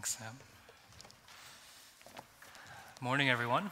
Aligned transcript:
Thanks, 0.00 0.16
Sam. 0.16 0.38
Morning, 3.02 3.28
everyone. 3.28 3.70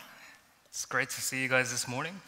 It's 0.69 0.85
great 0.85 1.09
to 1.09 1.23
see 1.23 1.41
you 1.41 1.49
guys 1.49 1.71
this 1.71 1.89
morning. 1.89 2.21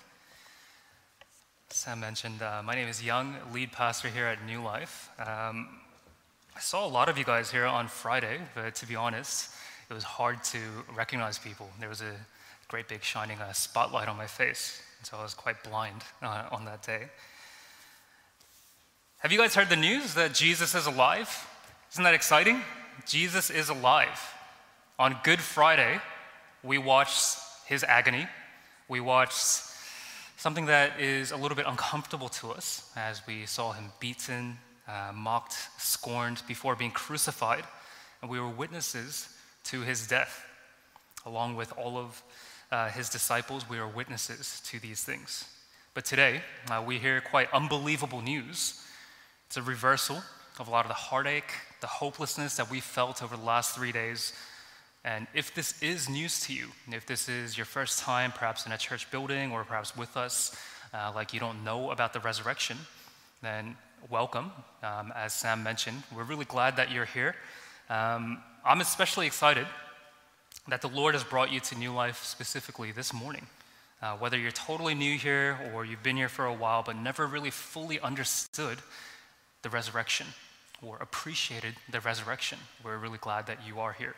Sam 1.69 2.01
mentioned, 2.01 2.41
uh, 2.41 2.63
my 2.65 2.75
name 2.75 2.89
is 2.89 3.05
Young, 3.05 3.37
lead 3.53 3.73
pastor 3.73 4.09
here 4.09 4.25
at 4.25 4.43
New 4.47 4.63
Life. 4.63 5.11
Um, 5.19 5.69
I 6.57 6.61
saw 6.61 6.87
a 6.87 6.89
lot 6.89 7.11
of 7.11 7.19
you 7.19 7.25
guys 7.25 7.51
here 7.51 7.67
on 7.67 7.89
Friday, 7.89 8.39
but 8.55 8.75
to 8.77 8.87
be 8.87 8.97
honest, 8.97 9.51
it 9.91 9.93
was 9.93 10.05
hard 10.05 10.43
to 10.45 10.61
recognize 10.97 11.39
people. 11.39 11.69
There 11.79 11.91
was 11.91 12.01
a 12.01 12.15
great 12.69 12.89
big 12.89 13.03
shining 13.03 13.39
uh, 13.39 13.53
spotlight 13.53 14.09
on 14.09 14.17
my 14.17 14.27
face, 14.27 14.81
so 15.03 15.19
I 15.19 15.23
was 15.23 15.35
quite 15.35 15.63
blind 15.63 16.05
uh, 16.23 16.45
on 16.51 16.65
that 16.65 16.83
day. 16.83 17.03
Have 19.19 19.31
you 19.31 19.37
guys 19.37 19.55
heard 19.55 19.69
the 19.69 19.77
news 19.77 20.15
that 20.15 20.33
Jesus 20.33 20.75
is 20.75 20.87
alive? 20.87 21.47
Isn't 21.93 22.05
that 22.05 22.15
exciting? 22.15 22.63
Jesus 23.07 23.51
is 23.51 23.69
alive. 23.69 24.35
On 24.99 25.17
Good 25.23 25.41
Friday, 25.41 26.01
we 26.63 26.79
watched 26.79 27.39
his 27.67 27.85
agony. 27.85 28.27
We 28.89 29.01
watched 29.01 29.63
something 30.37 30.67
that 30.67 30.99
is 31.01 31.31
a 31.31 31.37
little 31.37 31.57
bit 31.57 31.67
uncomfortable 31.67 32.29
to 32.29 32.51
us 32.53 32.91
as 32.97 33.27
we 33.27 33.47
saw 33.47 33.73
him 33.73 33.93
beaten, 34.01 34.59
uh, 34.89 35.13
mocked, 35.15 35.57
scorned 35.79 36.43
before 36.49 36.77
being 36.77 36.91
crucified. 36.91 37.65
And 38.23 38.31
we 38.31 38.41
were 38.41 38.49
witnesses 38.49 39.29
to 39.65 39.81
his 39.83 40.07
death. 40.07 40.45
Along 41.27 41.57
with 41.57 41.73
all 41.77 41.99
of 41.99 42.23
uh, 42.73 42.89
his 42.89 43.09
disciples, 43.09 43.69
we 43.69 43.79
are 43.79 43.89
witnesses 43.89 44.61
to 44.67 44.79
these 44.79 45.03
things. 45.03 45.45
But 45.95 46.05
today, 46.05 46.43
uh, 46.71 46.83
we 46.87 46.99
hear 46.99 47.21
quite 47.21 47.53
unbelievable 47.53 48.21
news 48.21 48.85
it's 49.51 49.57
a 49.57 49.63
reversal 49.63 50.23
of 50.59 50.69
a 50.69 50.71
lot 50.71 50.85
of 50.85 50.89
the 50.89 50.95
heartache, 50.95 51.53
the 51.81 51.87
hopelessness 51.87 52.57
that 52.57 52.71
we 52.71 52.81
felt 52.81 53.23
over 53.23 53.37
the 53.37 53.45
last 53.45 53.75
three 53.75 53.93
days. 53.93 54.33
And 55.05 55.27
if 55.35 55.55
this 55.55 55.81
is 55.83 56.09
news 56.09 56.41
to 56.43 56.53
you, 56.53 56.69
if 56.91 57.07
this 57.07 57.29
is 57.29 57.57
your 57.57 57.65
first 57.65 58.01
time 58.01 58.33
perhaps 58.33 58.67
in 58.67 58.73
a 58.73 58.79
church 58.79 59.11
building 59.11 59.53
or 59.53 59.65
perhaps 59.65 59.97
with 59.97 60.17
us, 60.17 60.55
uh, 60.93 61.13
like 61.15 61.33
you 61.33 61.41
don't 61.41 61.65
know 61.65 61.91
about 61.91 62.13
the 62.13 62.21
resurrection, 62.21 62.77
then 63.43 63.77
welcome. 64.11 64.53
Um, 64.83 65.13
as 65.17 65.33
Sam 65.33 65.63
mentioned, 65.63 66.03
we're 66.15 66.25
really 66.25 66.45
glad 66.45 66.77
that 66.77 66.91
you're 66.91 67.07
here. 67.07 67.35
Um, 67.89 68.43
I'm 68.65 68.81
especially 68.81 69.27
excited 69.27 69.67
that 70.69 70.83
the 70.83 70.89
Lord 70.89 71.15
has 71.15 71.25
brought 71.25 71.51
you 71.51 71.61
to 71.61 71.79
New 71.79 71.93
Life 71.93 72.23
specifically 72.25 72.93
this 72.93 73.15
morning. 73.15 73.47
Uh, 74.03 74.17
whether 74.17 74.39
you're 74.39 74.51
totally 74.51 74.95
new 74.95 75.19
here 75.19 75.59
or 75.75 75.85
you've 75.85 76.03
been 76.03 76.17
here 76.17 76.29
for 76.29 76.47
a 76.47 76.55
while 76.55 76.83
but 76.83 76.97
never 76.97 77.27
really 77.27 77.51
fully 77.51 78.01
understood 78.01 78.79
the 79.63 79.71
resurrection 79.71 80.27
or 80.83 80.97
appreciated 80.97 81.75
the 81.91 82.01
resurrection. 82.01 82.59
We're 82.85 82.99
really 82.99 83.19
glad 83.19 83.47
that 83.47 83.59
you 83.67 83.81
are 83.81 83.93
here. 83.93 84.15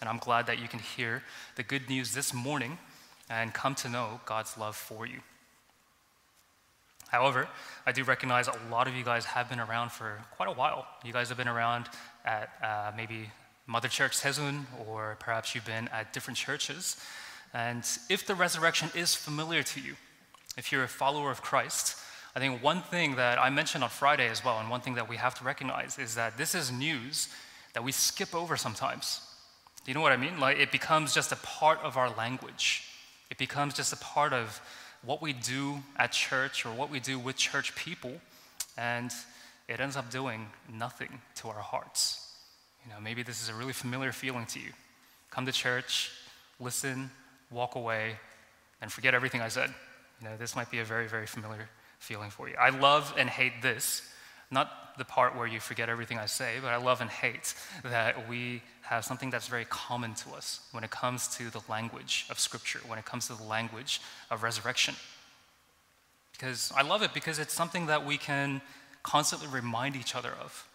And 0.00 0.08
I'm 0.08 0.18
glad 0.18 0.46
that 0.46 0.58
you 0.58 0.68
can 0.68 0.80
hear 0.80 1.22
the 1.56 1.62
good 1.62 1.88
news 1.88 2.14
this 2.14 2.32
morning 2.34 2.78
and 3.30 3.52
come 3.54 3.74
to 3.76 3.88
know 3.88 4.20
God's 4.26 4.56
love 4.58 4.76
for 4.76 5.06
you. 5.06 5.20
However, 7.08 7.48
I 7.86 7.92
do 7.92 8.02
recognize 8.02 8.48
a 8.48 8.54
lot 8.70 8.88
of 8.88 8.94
you 8.94 9.04
guys 9.04 9.24
have 9.24 9.48
been 9.48 9.60
around 9.60 9.92
for 9.92 10.18
quite 10.36 10.48
a 10.48 10.52
while. 10.52 10.86
You 11.04 11.12
guys 11.12 11.28
have 11.28 11.38
been 11.38 11.48
around 11.48 11.86
at 12.24 12.50
uh, 12.62 12.92
maybe 12.96 13.30
Mother 13.66 13.88
Church 13.88 14.16
Sezun, 14.16 14.64
or 14.86 15.16
perhaps 15.20 15.54
you've 15.54 15.64
been 15.64 15.88
at 15.88 16.12
different 16.12 16.36
churches. 16.36 16.96
And 17.52 17.84
if 18.10 18.26
the 18.26 18.34
resurrection 18.34 18.90
is 18.94 19.14
familiar 19.14 19.62
to 19.62 19.80
you, 19.80 19.94
if 20.56 20.72
you're 20.72 20.84
a 20.84 20.88
follower 20.88 21.30
of 21.30 21.40
Christ, 21.40 21.96
I 22.36 22.40
think 22.40 22.62
one 22.62 22.82
thing 22.82 23.14
that 23.16 23.38
I 23.38 23.48
mentioned 23.50 23.84
on 23.84 23.90
Friday 23.90 24.28
as 24.28 24.44
well, 24.44 24.58
and 24.58 24.68
one 24.68 24.80
thing 24.80 24.94
that 24.94 25.08
we 25.08 25.16
have 25.16 25.34
to 25.36 25.44
recognize 25.44 25.98
is 25.98 26.16
that 26.16 26.36
this 26.36 26.54
is 26.54 26.72
news 26.72 27.28
that 27.74 27.84
we 27.84 27.92
skip 27.92 28.34
over 28.34 28.56
sometimes. 28.56 29.20
Do 29.84 29.90
you 29.90 29.94
know 29.94 30.00
what 30.00 30.12
I 30.12 30.16
mean? 30.16 30.40
Like 30.40 30.58
it 30.58 30.72
becomes 30.72 31.14
just 31.14 31.30
a 31.30 31.36
part 31.36 31.78
of 31.82 31.96
our 31.96 32.10
language. 32.10 32.88
It 33.30 33.38
becomes 33.38 33.74
just 33.74 33.92
a 33.92 33.96
part 33.96 34.32
of 34.32 34.60
what 35.02 35.22
we 35.22 35.32
do 35.32 35.78
at 35.96 36.10
church 36.10 36.66
or 36.66 36.72
what 36.72 36.90
we 36.90 36.98
do 36.98 37.18
with 37.18 37.36
church 37.36 37.74
people, 37.76 38.12
and 38.76 39.12
it 39.68 39.78
ends 39.78 39.96
up 39.96 40.10
doing 40.10 40.48
nothing 40.72 41.20
to 41.36 41.48
our 41.48 41.60
hearts. 41.60 42.32
You 42.84 42.92
know, 42.92 43.00
maybe 43.00 43.22
this 43.22 43.42
is 43.42 43.48
a 43.48 43.54
really 43.54 43.72
familiar 43.72 44.10
feeling 44.12 44.46
to 44.46 44.58
you. 44.58 44.72
Come 45.30 45.46
to 45.46 45.52
church, 45.52 46.10
listen, 46.58 47.10
walk 47.50 47.76
away, 47.76 48.16
and 48.82 48.90
forget 48.90 49.14
everything 49.14 49.40
I 49.40 49.48
said. 49.48 49.72
You 50.20 50.28
know, 50.28 50.36
this 50.36 50.56
might 50.56 50.70
be 50.70 50.80
a 50.80 50.84
very, 50.84 51.06
very 51.06 51.26
familiar 51.26 51.68
feeling 52.04 52.30
for 52.30 52.48
you. 52.48 52.54
I 52.60 52.70
love 52.70 53.14
and 53.16 53.28
hate 53.28 53.62
this, 53.62 54.02
not 54.50 54.96
the 54.98 55.04
part 55.04 55.36
where 55.36 55.46
you 55.46 55.58
forget 55.58 55.88
everything 55.88 56.18
I 56.18 56.26
say, 56.26 56.58
but 56.60 56.68
I 56.68 56.76
love 56.76 57.00
and 57.00 57.10
hate 57.10 57.54
that 57.82 58.28
we 58.28 58.62
have 58.82 59.04
something 59.04 59.30
that's 59.30 59.48
very 59.48 59.64
common 59.64 60.14
to 60.14 60.30
us 60.30 60.60
when 60.72 60.84
it 60.84 60.90
comes 60.90 61.28
to 61.36 61.50
the 61.50 61.62
language 61.68 62.26
of 62.30 62.38
Scripture, 62.38 62.80
when 62.86 62.98
it 62.98 63.04
comes 63.04 63.26
to 63.28 63.34
the 63.34 63.42
language 63.42 64.00
of 64.30 64.42
resurrection. 64.42 64.94
Because 66.32 66.72
I 66.76 66.82
love 66.82 67.02
it 67.02 67.14
because 67.14 67.38
it's 67.38 67.54
something 67.54 67.86
that 67.86 68.04
we 68.04 68.18
can 68.18 68.60
constantly 69.02 69.48
remind 69.48 69.96
each 69.96 70.14
other 70.14 70.32
of. 70.40 70.68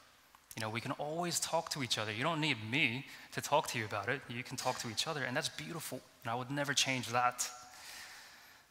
You 0.58 0.62
know, 0.62 0.70
we 0.70 0.82
can 0.82 0.92
always 0.94 1.40
talk 1.40 1.70
to 1.72 1.84
each 1.84 1.98
other. 1.98 2.12
You 2.12 2.24
don't 2.24 2.42
need 2.42 2.58
me 2.70 3.06
to 3.34 3.42
talk 3.42 3.68
to 3.68 3.78
you 3.78 3.86
about 3.86 4.10
it. 4.10 4.22
You 4.28 4.44
can 4.44 4.58
talk 4.58 4.80
to 4.80 4.90
each 4.90 5.08
other, 5.08 5.24
and 5.24 5.38
that's 5.38 5.50
beautiful. 5.50 6.02
And 6.24 6.32
I 6.32 6.36
would 6.36 6.50
never 6.50 6.74
change 6.74 7.08
that. 7.10 7.50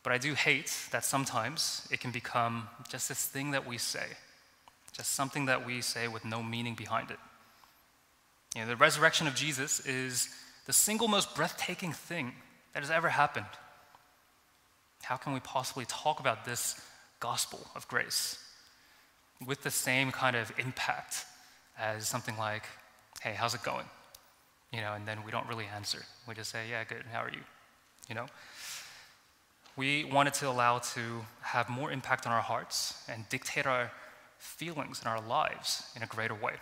But 0.02 0.12
I 0.12 0.18
do 0.18 0.34
hate 0.34 0.72
that 0.90 1.04
sometimes 1.04 1.86
it 1.90 2.00
can 2.00 2.10
become 2.10 2.68
just 2.88 3.08
this 3.08 3.24
thing 3.24 3.50
that 3.50 3.66
we 3.66 3.78
say, 3.78 4.06
just 4.92 5.12
something 5.12 5.46
that 5.46 5.66
we 5.66 5.80
say 5.80 6.08
with 6.08 6.24
no 6.24 6.42
meaning 6.42 6.74
behind 6.74 7.10
it. 7.10 7.18
You 8.54 8.62
know, 8.62 8.68
the 8.68 8.76
resurrection 8.76 9.26
of 9.26 9.34
Jesus 9.34 9.84
is 9.86 10.28
the 10.66 10.72
single 10.72 11.08
most 11.08 11.34
breathtaking 11.34 11.92
thing 11.92 12.32
that 12.72 12.82
has 12.82 12.90
ever 12.90 13.08
happened. 13.08 13.46
How 15.02 15.16
can 15.16 15.32
we 15.32 15.40
possibly 15.40 15.84
talk 15.86 16.20
about 16.20 16.44
this 16.44 16.80
gospel 17.20 17.66
of 17.74 17.86
grace 17.88 18.38
with 19.46 19.62
the 19.62 19.70
same 19.70 20.10
kind 20.10 20.36
of 20.36 20.52
impact 20.58 21.24
as 21.78 22.08
something 22.08 22.36
like, 22.36 22.64
hey, 23.20 23.34
how's 23.34 23.54
it 23.54 23.62
going? 23.62 23.86
You 24.72 24.80
know, 24.80 24.94
and 24.94 25.06
then 25.06 25.24
we 25.24 25.30
don't 25.30 25.48
really 25.48 25.66
answer. 25.74 26.02
We 26.26 26.34
just 26.34 26.50
say, 26.50 26.68
yeah, 26.68 26.84
good, 26.84 27.04
how 27.12 27.20
are 27.20 27.30
you? 27.30 27.40
You 28.08 28.14
know? 28.14 28.26
We 29.78 30.02
wanted 30.02 30.34
to 30.34 30.48
allow 30.48 30.80
to 30.80 31.24
have 31.40 31.68
more 31.68 31.92
impact 31.92 32.26
on 32.26 32.32
our 32.32 32.42
hearts 32.42 33.00
and 33.08 33.28
dictate 33.28 33.64
our 33.64 33.92
feelings 34.38 34.98
and 34.98 35.08
our 35.08 35.20
lives 35.20 35.84
in 35.94 36.02
a 36.02 36.06
greater 36.06 36.34
way. 36.34 36.54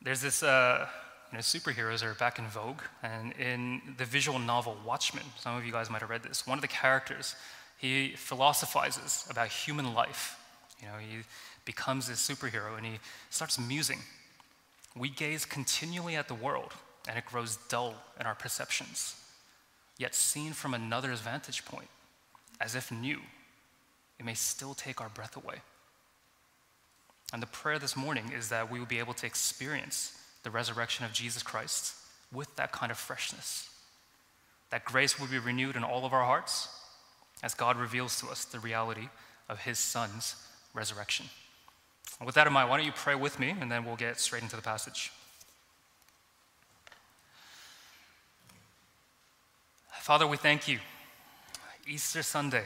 There's 0.00 0.22
this, 0.22 0.42
uh, 0.42 0.86
you 1.30 1.36
know, 1.36 1.42
superheroes 1.42 2.02
are 2.02 2.14
back 2.14 2.38
in 2.38 2.46
vogue, 2.46 2.80
and 3.02 3.32
in 3.32 3.82
the 3.98 4.06
visual 4.06 4.38
novel 4.38 4.78
Watchmen, 4.86 5.24
some 5.38 5.54
of 5.54 5.66
you 5.66 5.72
guys 5.72 5.90
might 5.90 6.00
have 6.00 6.08
read 6.08 6.22
this, 6.22 6.46
one 6.46 6.56
of 6.56 6.62
the 6.62 6.68
characters, 6.68 7.34
he 7.76 8.14
philosophizes 8.16 9.26
about 9.28 9.48
human 9.48 9.92
life. 9.92 10.40
You 10.80 10.86
know, 10.86 10.94
he 10.98 11.24
becomes 11.66 12.08
this 12.08 12.26
superhero 12.26 12.78
and 12.78 12.86
he 12.86 13.00
starts 13.28 13.58
musing. 13.58 13.98
We 14.96 15.10
gaze 15.10 15.44
continually 15.44 16.16
at 16.16 16.26
the 16.26 16.34
world, 16.34 16.72
and 17.06 17.18
it 17.18 17.26
grows 17.26 17.58
dull 17.68 17.94
in 18.18 18.24
our 18.24 18.34
perceptions 18.34 19.16
yet 19.98 20.14
seen 20.14 20.52
from 20.52 20.74
another's 20.74 21.20
vantage 21.20 21.64
point, 21.64 21.88
as 22.60 22.74
if 22.74 22.90
new, 22.92 23.20
it 24.18 24.24
may 24.24 24.34
still 24.34 24.74
take 24.74 25.00
our 25.00 25.08
breath 25.08 25.36
away. 25.36 25.56
And 27.32 27.42
the 27.42 27.46
prayer 27.46 27.78
this 27.78 27.96
morning 27.96 28.32
is 28.36 28.48
that 28.50 28.70
we 28.70 28.78
will 28.78 28.86
be 28.86 28.98
able 28.98 29.14
to 29.14 29.26
experience 29.26 30.16
the 30.42 30.50
resurrection 30.50 31.04
of 31.04 31.12
Jesus 31.12 31.42
Christ 31.42 31.94
with 32.32 32.54
that 32.56 32.72
kind 32.72 32.92
of 32.92 32.98
freshness. 32.98 33.68
That 34.70 34.84
grace 34.84 35.18
will 35.18 35.26
be 35.26 35.38
renewed 35.38 35.76
in 35.76 35.84
all 35.84 36.04
of 36.04 36.12
our 36.12 36.24
hearts 36.24 36.68
as 37.42 37.54
God 37.54 37.76
reveals 37.76 38.20
to 38.20 38.28
us 38.28 38.44
the 38.44 38.60
reality 38.60 39.08
of 39.48 39.60
his 39.60 39.78
son's 39.78 40.36
resurrection. 40.72 41.26
And 42.18 42.26
with 42.26 42.34
that 42.36 42.46
in 42.46 42.52
mind, 42.52 42.70
why 42.70 42.76
don't 42.76 42.86
you 42.86 42.92
pray 42.92 43.14
with 43.14 43.38
me 43.38 43.54
and 43.60 43.70
then 43.70 43.84
we'll 43.84 43.96
get 43.96 44.18
straight 44.18 44.42
into 44.42 44.56
the 44.56 44.62
passage. 44.62 45.12
Father, 50.06 50.24
we 50.24 50.36
thank 50.36 50.68
you. 50.68 50.78
Easter 51.84 52.22
Sunday, 52.22 52.62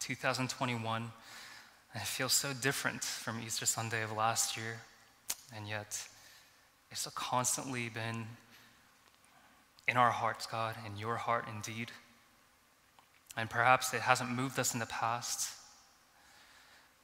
2021, 0.00 1.12
it 1.94 2.00
feels 2.00 2.32
so 2.32 2.54
different 2.54 3.04
from 3.04 3.42
Easter 3.44 3.66
Sunday 3.66 4.02
of 4.02 4.10
last 4.10 4.56
year, 4.56 4.80
and 5.54 5.68
yet 5.68 6.02
it's 6.90 7.00
so 7.00 7.10
constantly 7.14 7.90
been 7.90 8.24
in 9.86 9.98
our 9.98 10.10
hearts, 10.10 10.46
God, 10.46 10.76
in 10.86 10.96
your 10.96 11.16
heart 11.16 11.44
indeed. 11.54 11.90
And 13.36 13.50
perhaps 13.50 13.92
it 13.92 14.00
hasn't 14.00 14.30
moved 14.30 14.58
us 14.58 14.72
in 14.72 14.80
the 14.80 14.86
past, 14.86 15.50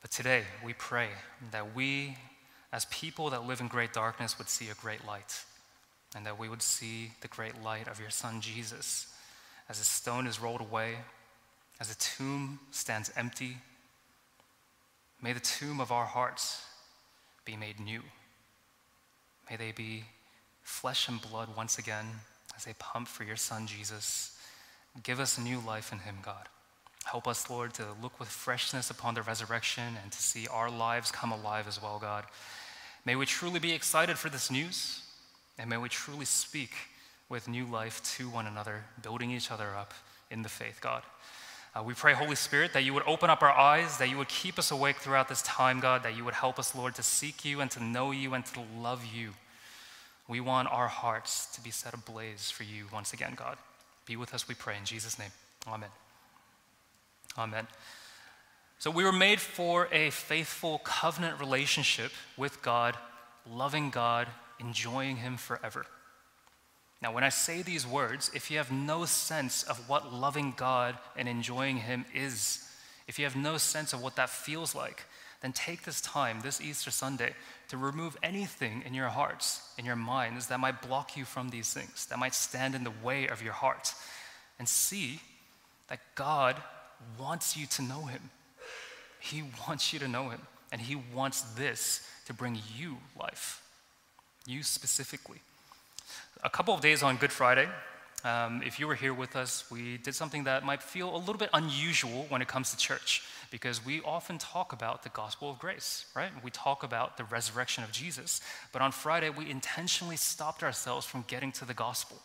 but 0.00 0.10
today 0.10 0.44
we 0.64 0.72
pray 0.72 1.08
that 1.50 1.76
we, 1.76 2.16
as 2.72 2.86
people 2.86 3.28
that 3.28 3.46
live 3.46 3.60
in 3.60 3.68
great 3.68 3.92
darkness, 3.92 4.38
would 4.38 4.48
see 4.48 4.70
a 4.70 4.74
great 4.80 5.06
light 5.06 5.44
and 6.14 6.26
that 6.26 6.38
we 6.38 6.48
would 6.48 6.62
see 6.62 7.12
the 7.20 7.28
great 7.28 7.62
light 7.62 7.88
of 7.88 8.00
your 8.00 8.10
Son 8.10 8.40
Jesus 8.40 9.06
as 9.68 9.80
a 9.80 9.84
stone 9.84 10.26
is 10.26 10.40
rolled 10.40 10.60
away, 10.60 10.96
as 11.80 11.90
a 11.90 11.98
tomb 11.98 12.58
stands 12.70 13.12
empty. 13.16 13.56
May 15.22 15.32
the 15.32 15.40
tomb 15.40 15.80
of 15.80 15.92
our 15.92 16.06
hearts 16.06 16.62
be 17.44 17.56
made 17.56 17.78
new. 17.78 18.02
May 19.48 19.56
they 19.56 19.72
be 19.72 20.04
flesh 20.62 21.08
and 21.08 21.20
blood 21.20 21.48
once 21.56 21.78
again 21.78 22.06
as 22.56 22.64
they 22.64 22.74
pump 22.78 23.08
for 23.08 23.24
your 23.24 23.36
Son, 23.36 23.66
Jesus. 23.66 24.36
Give 25.02 25.20
us 25.20 25.38
new 25.38 25.60
life 25.60 25.92
in 25.92 25.98
him, 26.00 26.16
God. 26.22 26.48
Help 27.04 27.26
us, 27.26 27.48
Lord, 27.48 27.72
to 27.74 27.84
look 28.02 28.20
with 28.20 28.28
freshness 28.28 28.90
upon 28.90 29.14
the 29.14 29.22
resurrection 29.22 29.96
and 30.02 30.12
to 30.12 30.18
see 30.18 30.46
our 30.48 30.70
lives 30.70 31.10
come 31.10 31.32
alive 31.32 31.66
as 31.66 31.80
well, 31.80 31.98
God. 31.98 32.24
May 33.04 33.16
we 33.16 33.24
truly 33.24 33.58
be 33.58 33.72
excited 33.72 34.18
for 34.18 34.28
this 34.28 34.50
news, 34.50 35.02
and 35.60 35.68
may 35.68 35.76
we 35.76 35.90
truly 35.90 36.24
speak 36.24 36.70
with 37.28 37.46
new 37.46 37.66
life 37.66 38.02
to 38.16 38.30
one 38.30 38.46
another, 38.46 38.82
building 39.02 39.30
each 39.30 39.50
other 39.50 39.76
up 39.76 39.92
in 40.30 40.40
the 40.40 40.48
faith, 40.48 40.80
God. 40.80 41.02
Uh, 41.74 41.82
we 41.82 41.92
pray, 41.92 42.14
Holy 42.14 42.34
Spirit, 42.34 42.72
that 42.72 42.82
you 42.82 42.94
would 42.94 43.02
open 43.06 43.28
up 43.28 43.42
our 43.42 43.52
eyes, 43.52 43.98
that 43.98 44.08
you 44.08 44.16
would 44.16 44.28
keep 44.28 44.58
us 44.58 44.70
awake 44.70 44.96
throughout 44.96 45.28
this 45.28 45.42
time, 45.42 45.78
God, 45.78 46.02
that 46.02 46.16
you 46.16 46.24
would 46.24 46.34
help 46.34 46.58
us, 46.58 46.74
Lord, 46.74 46.94
to 46.94 47.02
seek 47.02 47.44
you 47.44 47.60
and 47.60 47.70
to 47.72 47.84
know 47.84 48.10
you 48.10 48.32
and 48.32 48.44
to 48.46 48.60
love 48.80 49.04
you. 49.14 49.30
We 50.26 50.40
want 50.40 50.72
our 50.72 50.88
hearts 50.88 51.46
to 51.54 51.60
be 51.60 51.70
set 51.70 51.92
ablaze 51.92 52.50
for 52.50 52.64
you 52.64 52.86
once 52.90 53.12
again, 53.12 53.34
God. 53.36 53.58
Be 54.06 54.16
with 54.16 54.32
us, 54.32 54.48
we 54.48 54.54
pray, 54.54 54.78
in 54.78 54.86
Jesus' 54.86 55.18
name. 55.18 55.30
Amen. 55.68 55.90
Amen. 57.36 57.66
So 58.78 58.90
we 58.90 59.04
were 59.04 59.12
made 59.12 59.40
for 59.40 59.88
a 59.92 60.08
faithful 60.08 60.78
covenant 60.78 61.38
relationship 61.38 62.12
with 62.38 62.62
God, 62.62 62.96
loving 63.46 63.90
God, 63.90 64.26
enjoying 64.60 65.16
Him 65.16 65.36
forever. 65.36 65.86
Now, 67.02 67.12
when 67.12 67.24
I 67.24 67.30
say 67.30 67.62
these 67.62 67.86
words, 67.86 68.30
if 68.34 68.50
you 68.50 68.58
have 68.58 68.70
no 68.70 69.06
sense 69.06 69.62
of 69.62 69.88
what 69.88 70.12
loving 70.12 70.52
God 70.56 70.98
and 71.16 71.28
enjoying 71.28 71.78
Him 71.78 72.04
is, 72.14 72.68
if 73.08 73.18
you 73.18 73.24
have 73.24 73.36
no 73.36 73.56
sense 73.56 73.92
of 73.92 74.02
what 74.02 74.16
that 74.16 74.28
feels 74.28 74.74
like, 74.74 75.04
then 75.40 75.52
take 75.52 75.82
this 75.82 76.02
time, 76.02 76.40
this 76.42 76.60
Easter 76.60 76.90
Sunday, 76.90 77.34
to 77.68 77.78
remove 77.78 78.16
anything 78.22 78.82
in 78.84 78.92
your 78.92 79.08
hearts, 79.08 79.72
in 79.78 79.86
your 79.86 79.96
minds, 79.96 80.48
that 80.48 80.60
might 80.60 80.82
block 80.82 81.16
you 81.16 81.24
from 81.24 81.48
these 81.48 81.72
things, 81.72 82.04
that 82.06 82.18
might 82.18 82.34
stand 82.34 82.74
in 82.74 82.84
the 82.84 82.92
way 83.02 83.26
of 83.26 83.42
your 83.42 83.54
heart, 83.54 83.94
and 84.58 84.68
see 84.68 85.20
that 85.88 86.00
God 86.14 86.56
wants 87.18 87.56
you 87.56 87.66
to 87.66 87.82
know 87.82 88.02
Him. 88.02 88.28
He 89.20 89.42
wants 89.66 89.94
you 89.94 89.98
to 90.00 90.08
know 90.08 90.28
Him, 90.28 90.42
and 90.70 90.80
He 90.82 90.96
wants 90.96 91.40
this 91.40 92.06
to 92.26 92.34
bring 92.34 92.58
you 92.76 92.98
life, 93.18 93.62
you 94.46 94.62
specifically 94.62 95.40
a 96.42 96.50
couple 96.50 96.74
of 96.74 96.80
days 96.80 97.02
on 97.02 97.16
Good 97.16 97.32
Friday, 97.32 97.68
um, 98.24 98.62
if 98.64 98.78
you 98.78 98.86
were 98.86 98.94
here 98.94 99.14
with 99.14 99.36
us, 99.36 99.64
we 99.70 99.98
did 99.98 100.14
something 100.14 100.44
that 100.44 100.64
might 100.64 100.82
feel 100.82 101.14
a 101.14 101.18
little 101.18 101.38
bit 101.38 101.50
unusual 101.52 102.26
when 102.28 102.42
it 102.42 102.48
comes 102.48 102.70
to 102.70 102.76
church 102.76 103.22
because 103.50 103.84
we 103.84 104.00
often 104.02 104.38
talk 104.38 104.72
about 104.72 105.02
the 105.02 105.08
gospel 105.08 105.50
of 105.50 105.58
grace, 105.58 106.04
right? 106.14 106.30
We 106.44 106.50
talk 106.50 106.82
about 106.82 107.16
the 107.16 107.24
resurrection 107.24 107.82
of 107.82 107.92
Jesus. 107.92 108.40
But 108.72 108.82
on 108.82 108.92
Friday, 108.92 109.30
we 109.30 109.50
intentionally 109.50 110.16
stopped 110.16 110.62
ourselves 110.62 111.06
from 111.06 111.24
getting 111.26 111.50
to 111.52 111.64
the 111.64 111.74
gospel. 111.74 112.18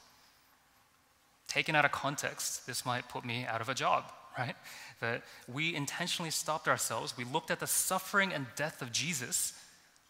Taken 1.47 1.75
out 1.75 1.85
of 1.85 1.91
context, 1.91 2.67
this 2.67 2.85
might 2.85 3.07
put 3.09 3.25
me 3.25 3.45
out 3.45 3.61
of 3.61 3.69
a 3.69 3.73
job, 3.73 4.03
right? 4.37 4.55
That 4.99 5.23
we 5.51 5.73
intentionally 5.73 6.31
stopped 6.31 6.67
ourselves. 6.67 7.17
We 7.17 7.23
looked 7.23 7.51
at 7.51 7.59
the 7.59 7.67
suffering 7.67 8.33
and 8.33 8.45
death 8.55 8.81
of 8.81 8.91
Jesus, 8.91 9.53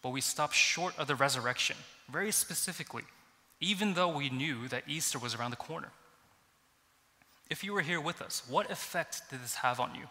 but 0.02 0.10
we 0.10 0.20
stopped 0.20 0.54
short 0.54 0.98
of 0.98 1.06
the 1.06 1.14
resurrection, 1.14 1.76
very 2.08 2.30
specifically 2.30 3.04
even 3.60 3.94
though 3.94 4.08
we 4.08 4.30
knew 4.30 4.68
that 4.68 4.84
Easter 4.86 5.18
was 5.18 5.34
around 5.34 5.50
the 5.50 5.56
corner. 5.56 5.90
If 7.48 7.64
you 7.64 7.72
were 7.72 7.80
here 7.80 8.00
with 8.00 8.20
us, 8.20 8.42
what 8.48 8.70
effect 8.70 9.22
did 9.30 9.42
this 9.42 9.56
have 9.56 9.80
on 9.80 9.94
you? 9.94 10.06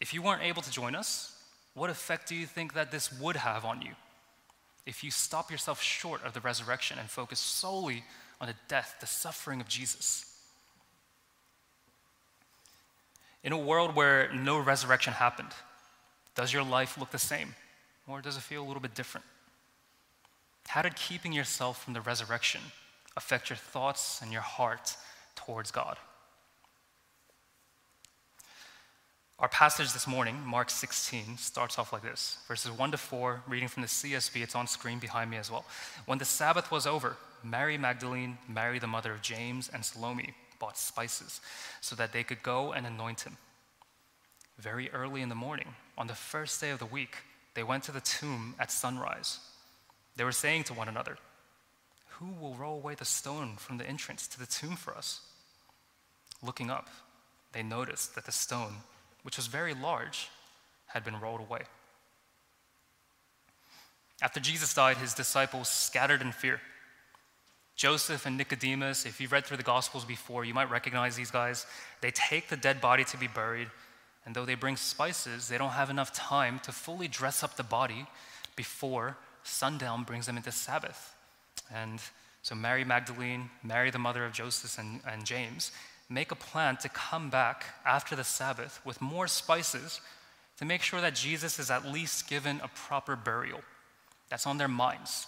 If 0.00 0.14
you 0.14 0.22
weren't 0.22 0.42
able 0.42 0.62
to 0.62 0.70
join 0.70 0.94
us, 0.94 1.36
what 1.74 1.90
effect 1.90 2.28
do 2.28 2.34
you 2.34 2.46
think 2.46 2.74
that 2.74 2.90
this 2.90 3.12
would 3.12 3.36
have 3.36 3.64
on 3.64 3.82
you? 3.82 3.92
If 4.86 5.04
you 5.04 5.10
stop 5.10 5.50
yourself 5.50 5.82
short 5.82 6.24
of 6.24 6.34
the 6.34 6.40
resurrection 6.40 6.98
and 6.98 7.08
focus 7.08 7.38
solely 7.38 8.04
on 8.40 8.48
the 8.48 8.54
death, 8.68 8.96
the 9.00 9.06
suffering 9.06 9.60
of 9.60 9.68
Jesus. 9.68 10.24
In 13.42 13.52
a 13.52 13.58
world 13.58 13.94
where 13.94 14.32
no 14.32 14.58
resurrection 14.58 15.12
happened, 15.14 15.50
does 16.34 16.52
your 16.52 16.62
life 16.62 16.98
look 16.98 17.10
the 17.10 17.18
same? 17.18 17.54
Or 18.10 18.20
does 18.20 18.36
it 18.36 18.40
feel 18.40 18.62
a 18.62 18.66
little 18.66 18.82
bit 18.82 18.94
different? 18.94 19.24
How 20.66 20.82
did 20.82 20.96
keeping 20.96 21.32
yourself 21.32 21.84
from 21.84 21.94
the 21.94 22.00
resurrection 22.00 22.60
affect 23.16 23.50
your 23.50 23.56
thoughts 23.56 24.20
and 24.20 24.32
your 24.32 24.40
heart 24.40 24.96
towards 25.36 25.70
God? 25.70 25.96
Our 29.38 29.48
passage 29.48 29.92
this 29.92 30.06
morning, 30.06 30.38
Mark 30.44 30.70
16, 30.70 31.38
starts 31.38 31.78
off 31.78 31.92
like 31.92 32.02
this 32.02 32.38
verses 32.46 32.72
1 32.72 32.90
to 32.90 32.98
4, 32.98 33.42
reading 33.48 33.68
from 33.68 33.82
the 33.82 33.88
CSB, 33.88 34.42
it's 34.42 34.54
on 34.54 34.66
screen 34.66 34.98
behind 34.98 35.30
me 35.30 35.38
as 35.38 35.50
well. 35.50 35.64
When 36.06 36.18
the 36.18 36.24
Sabbath 36.24 36.70
was 36.70 36.86
over, 36.86 37.16
Mary 37.42 37.78
Magdalene, 37.78 38.36
Mary 38.48 38.78
the 38.78 38.86
mother 38.86 39.12
of 39.12 39.22
James, 39.22 39.70
and 39.72 39.84
Salome 39.84 40.34
bought 40.58 40.76
spices 40.76 41.40
so 41.80 41.96
that 41.96 42.12
they 42.12 42.22
could 42.22 42.42
go 42.42 42.72
and 42.72 42.86
anoint 42.86 43.22
him. 43.22 43.38
Very 44.58 44.90
early 44.90 45.22
in 45.22 45.30
the 45.30 45.34
morning, 45.34 45.74
on 45.96 46.06
the 46.06 46.14
first 46.14 46.60
day 46.60 46.70
of 46.70 46.80
the 46.80 46.86
week, 46.86 47.16
they 47.54 47.62
went 47.62 47.84
to 47.84 47.92
the 47.92 48.00
tomb 48.00 48.54
at 48.58 48.70
sunrise. 48.70 49.38
They 50.16 50.24
were 50.24 50.32
saying 50.32 50.64
to 50.64 50.74
one 50.74 50.88
another, 50.88 51.16
Who 52.18 52.32
will 52.40 52.54
roll 52.54 52.76
away 52.76 52.94
the 52.94 53.04
stone 53.04 53.56
from 53.56 53.78
the 53.78 53.86
entrance 53.86 54.26
to 54.28 54.38
the 54.38 54.46
tomb 54.46 54.76
for 54.76 54.94
us? 54.94 55.20
Looking 56.42 56.70
up, 56.70 56.88
they 57.52 57.62
noticed 57.62 58.14
that 58.14 58.26
the 58.26 58.32
stone, 58.32 58.76
which 59.22 59.36
was 59.36 59.46
very 59.46 59.74
large, 59.74 60.28
had 60.86 61.04
been 61.04 61.20
rolled 61.20 61.40
away. 61.40 61.62
After 64.22 64.40
Jesus 64.40 64.74
died, 64.74 64.98
his 64.98 65.14
disciples 65.14 65.68
scattered 65.68 66.20
in 66.20 66.32
fear. 66.32 66.60
Joseph 67.74 68.26
and 68.26 68.36
Nicodemus, 68.36 69.06
if 69.06 69.20
you've 69.20 69.32
read 69.32 69.46
through 69.46 69.56
the 69.56 69.62
Gospels 69.62 70.04
before, 70.04 70.44
you 70.44 70.52
might 70.52 70.70
recognize 70.70 71.16
these 71.16 71.30
guys. 71.30 71.64
They 72.02 72.10
take 72.10 72.48
the 72.48 72.56
dead 72.56 72.80
body 72.80 73.04
to 73.04 73.16
be 73.16 73.28
buried, 73.28 73.68
and 74.30 74.36
though 74.36 74.44
they 74.44 74.54
bring 74.54 74.76
spices, 74.76 75.48
they 75.48 75.58
don't 75.58 75.70
have 75.70 75.90
enough 75.90 76.12
time 76.12 76.60
to 76.60 76.70
fully 76.70 77.08
dress 77.08 77.42
up 77.42 77.56
the 77.56 77.64
body 77.64 78.06
before 78.54 79.16
sundown 79.42 80.04
brings 80.04 80.26
them 80.26 80.36
into 80.36 80.52
Sabbath. 80.52 81.16
And 81.74 81.98
so 82.40 82.54
Mary 82.54 82.84
Magdalene, 82.84 83.50
Mary 83.64 83.90
the 83.90 83.98
mother 83.98 84.24
of 84.24 84.32
Joseph 84.32 84.78
and, 84.78 85.00
and 85.04 85.24
James, 85.24 85.72
make 86.08 86.30
a 86.30 86.36
plan 86.36 86.76
to 86.76 86.88
come 86.88 87.28
back 87.28 87.64
after 87.84 88.14
the 88.14 88.22
Sabbath 88.22 88.80
with 88.84 89.00
more 89.00 89.26
spices 89.26 90.00
to 90.58 90.64
make 90.64 90.82
sure 90.82 91.00
that 91.00 91.16
Jesus 91.16 91.58
is 91.58 91.68
at 91.68 91.84
least 91.84 92.28
given 92.28 92.60
a 92.62 92.68
proper 92.68 93.16
burial. 93.16 93.62
That's 94.28 94.46
on 94.46 94.58
their 94.58 94.68
minds. 94.68 95.26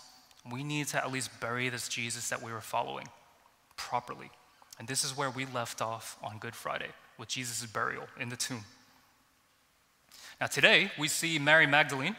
We 0.48 0.62
need 0.62 0.86
to 0.88 1.04
at 1.04 1.10
least 1.10 1.40
bury 1.40 1.68
this 1.70 1.88
Jesus 1.88 2.28
that 2.28 2.40
we 2.40 2.52
were 2.52 2.60
following 2.60 3.08
properly. 3.76 4.30
And 4.78 4.86
this 4.86 5.02
is 5.02 5.16
where 5.16 5.30
we 5.30 5.44
left 5.46 5.82
off 5.82 6.16
on 6.22 6.38
Good 6.38 6.54
Friday 6.54 6.90
with 7.18 7.30
Jesus' 7.30 7.66
burial 7.66 8.04
in 8.20 8.28
the 8.28 8.36
tomb. 8.36 8.62
Now, 10.40 10.46
today 10.46 10.90
we 10.98 11.08
see 11.08 11.38
Mary 11.38 11.66
Magdalene 11.66 12.16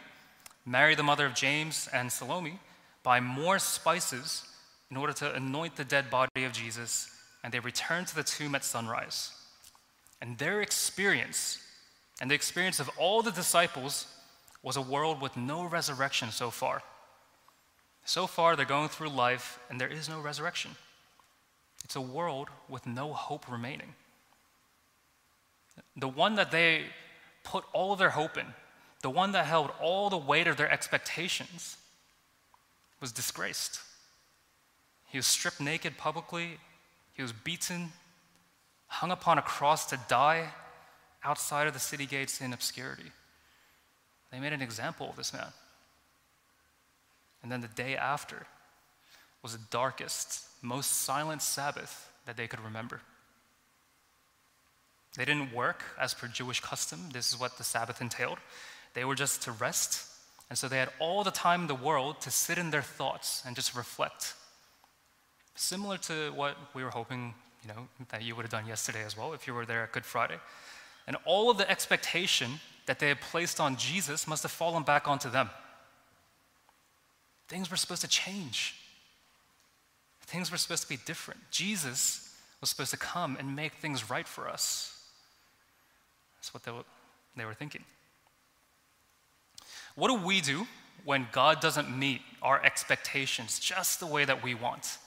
Mary, 0.65 0.95
the 0.95 1.03
mother 1.03 1.25
of 1.25 1.33
James 1.33 1.89
and 1.91 2.11
Salome, 2.11 2.59
buy 3.03 3.19
more 3.19 3.59
spices 3.59 4.43
in 4.89 4.95
order 4.95 5.11
to 5.13 5.33
anoint 5.33 5.75
the 5.75 5.83
dead 5.83 6.09
body 6.09 6.45
of 6.45 6.53
Jesus, 6.53 7.09
and 7.43 7.53
they 7.53 7.59
return 7.59 8.05
to 8.05 8.15
the 8.15 8.23
tomb 8.23 8.55
at 8.55 8.63
sunrise. 8.63 9.31
And 10.21 10.37
their 10.37 10.61
experience, 10.61 11.59
and 12.21 12.31
the 12.31 12.35
experience 12.35 12.79
of 12.79 12.89
all 12.97 13.21
the 13.21 13.31
disciples, 13.31 14.07
was 14.61 14.77
a 14.77 14.81
world 14.81 15.19
with 15.19 15.35
no 15.35 15.65
resurrection 15.65 16.31
so 16.31 16.49
far. 16.49 16.81
So 18.05 18.25
far, 18.25 18.55
they're 18.55 18.65
going 18.65 18.89
through 18.89 19.09
life, 19.09 19.59
and 19.69 19.81
there 19.81 19.89
is 19.89 20.07
no 20.07 20.21
resurrection. 20.21 20.71
It's 21.83 21.97
a 21.97 22.01
world 22.01 22.47
with 22.69 22.87
no 22.87 23.11
hope 23.11 23.51
remaining. 23.51 23.95
The 25.97 26.07
one 26.07 26.35
that 26.35 26.51
they 26.51 26.85
put 27.43 27.63
all 27.73 27.93
of 27.93 27.99
their 27.99 28.11
hope 28.11 28.37
in, 28.37 28.45
the 29.01 29.09
one 29.09 29.33
that 29.33 29.45
held 29.45 29.71
all 29.81 30.09
the 30.09 30.17
weight 30.17 30.47
of 30.47 30.57
their 30.57 30.71
expectations, 30.71 31.77
was 32.99 33.11
disgraced. 33.11 33.81
He 35.09 35.17
was 35.17 35.27
stripped 35.27 35.59
naked 35.59 35.97
publicly, 35.97 36.57
he 37.13 37.21
was 37.21 37.33
beaten, 37.33 37.91
hung 38.87 39.11
upon 39.11 39.37
a 39.37 39.41
cross 39.41 39.85
to 39.87 39.99
die 40.07 40.49
outside 41.23 41.67
of 41.67 41.73
the 41.73 41.79
city 41.79 42.05
gates 42.05 42.41
in 42.41 42.53
obscurity. 42.53 43.11
They 44.31 44.39
made 44.39 44.53
an 44.53 44.61
example 44.61 45.09
of 45.09 45.15
this 45.15 45.33
man. 45.33 45.53
And 47.43 47.51
then 47.51 47.61
the 47.61 47.67
day 47.67 47.95
after 47.95 48.47
was 49.41 49.53
the 49.53 49.63
darkest, 49.69 50.45
most 50.61 50.91
silent 51.03 51.41
Sabbath 51.41 52.09
that 52.25 52.37
they 52.37 52.47
could 52.47 52.61
remember. 52.61 53.01
They 55.15 55.25
didn't 55.25 55.53
work 55.53 55.83
as 55.99 56.13
per 56.13 56.27
Jewish 56.27 56.59
custom. 56.59 57.09
This 57.11 57.31
is 57.31 57.39
what 57.39 57.57
the 57.57 57.63
Sabbath 57.63 58.01
entailed. 58.01 58.39
They 58.93 59.05
were 59.05 59.15
just 59.15 59.43
to 59.43 59.51
rest. 59.51 60.07
And 60.49 60.57
so 60.57 60.67
they 60.67 60.77
had 60.77 60.89
all 60.99 61.23
the 61.23 61.31
time 61.31 61.61
in 61.61 61.67
the 61.67 61.75
world 61.75 62.21
to 62.21 62.31
sit 62.31 62.57
in 62.57 62.71
their 62.71 62.81
thoughts 62.81 63.43
and 63.45 63.55
just 63.55 63.75
reflect. 63.75 64.33
Similar 65.55 65.97
to 65.99 66.31
what 66.33 66.57
we 66.73 66.83
were 66.83 66.89
hoping, 66.89 67.33
you 67.61 67.69
know, 67.69 67.87
that 68.09 68.23
you 68.23 68.35
would 68.35 68.43
have 68.43 68.51
done 68.51 68.65
yesterday 68.65 69.03
as 69.03 69.15
well 69.15 69.33
if 69.33 69.47
you 69.47 69.53
were 69.53 69.65
there 69.65 69.83
at 69.83 69.91
Good 69.91 70.05
Friday. 70.05 70.39
And 71.07 71.15
all 71.25 71.49
of 71.49 71.57
the 71.57 71.69
expectation 71.69 72.59
that 72.85 72.99
they 72.99 73.09
had 73.09 73.21
placed 73.21 73.59
on 73.59 73.77
Jesus 73.77 74.27
must 74.27 74.43
have 74.43 74.51
fallen 74.51 74.83
back 74.83 75.07
onto 75.07 75.29
them. 75.29 75.49
things 77.47 77.69
were 77.69 77.77
supposed 77.77 78.01
to 78.01 78.07
change. 78.07 78.75
Things 80.21 80.51
were 80.51 80.57
supposed 80.57 80.83
to 80.83 80.89
be 80.89 80.97
different. 81.05 81.39
Jesus 81.51 82.35
was 82.61 82.69
supposed 82.69 82.91
to 82.91 82.97
come 82.97 83.37
and 83.37 83.55
make 83.55 83.73
things 83.73 84.09
right 84.09 84.27
for 84.27 84.49
us. 84.49 84.92
That's 86.43 86.53
what 86.53 86.63
they 86.63 86.71
were, 86.73 86.83
they 87.37 87.45
were 87.45 87.53
thinking. 87.53 87.85
What 89.95 90.09
do 90.09 90.27
we 90.27 90.41
do 90.41 90.67
when 91.05 91.27
God 91.31 91.61
doesn't 91.61 91.97
meet 91.97 92.19
our 92.41 92.61
expectations 92.61 93.59
just 93.59 94.01
the 94.01 94.07
way 94.07 94.25
that 94.25 94.43
we 94.43 94.53
want? 94.53 94.97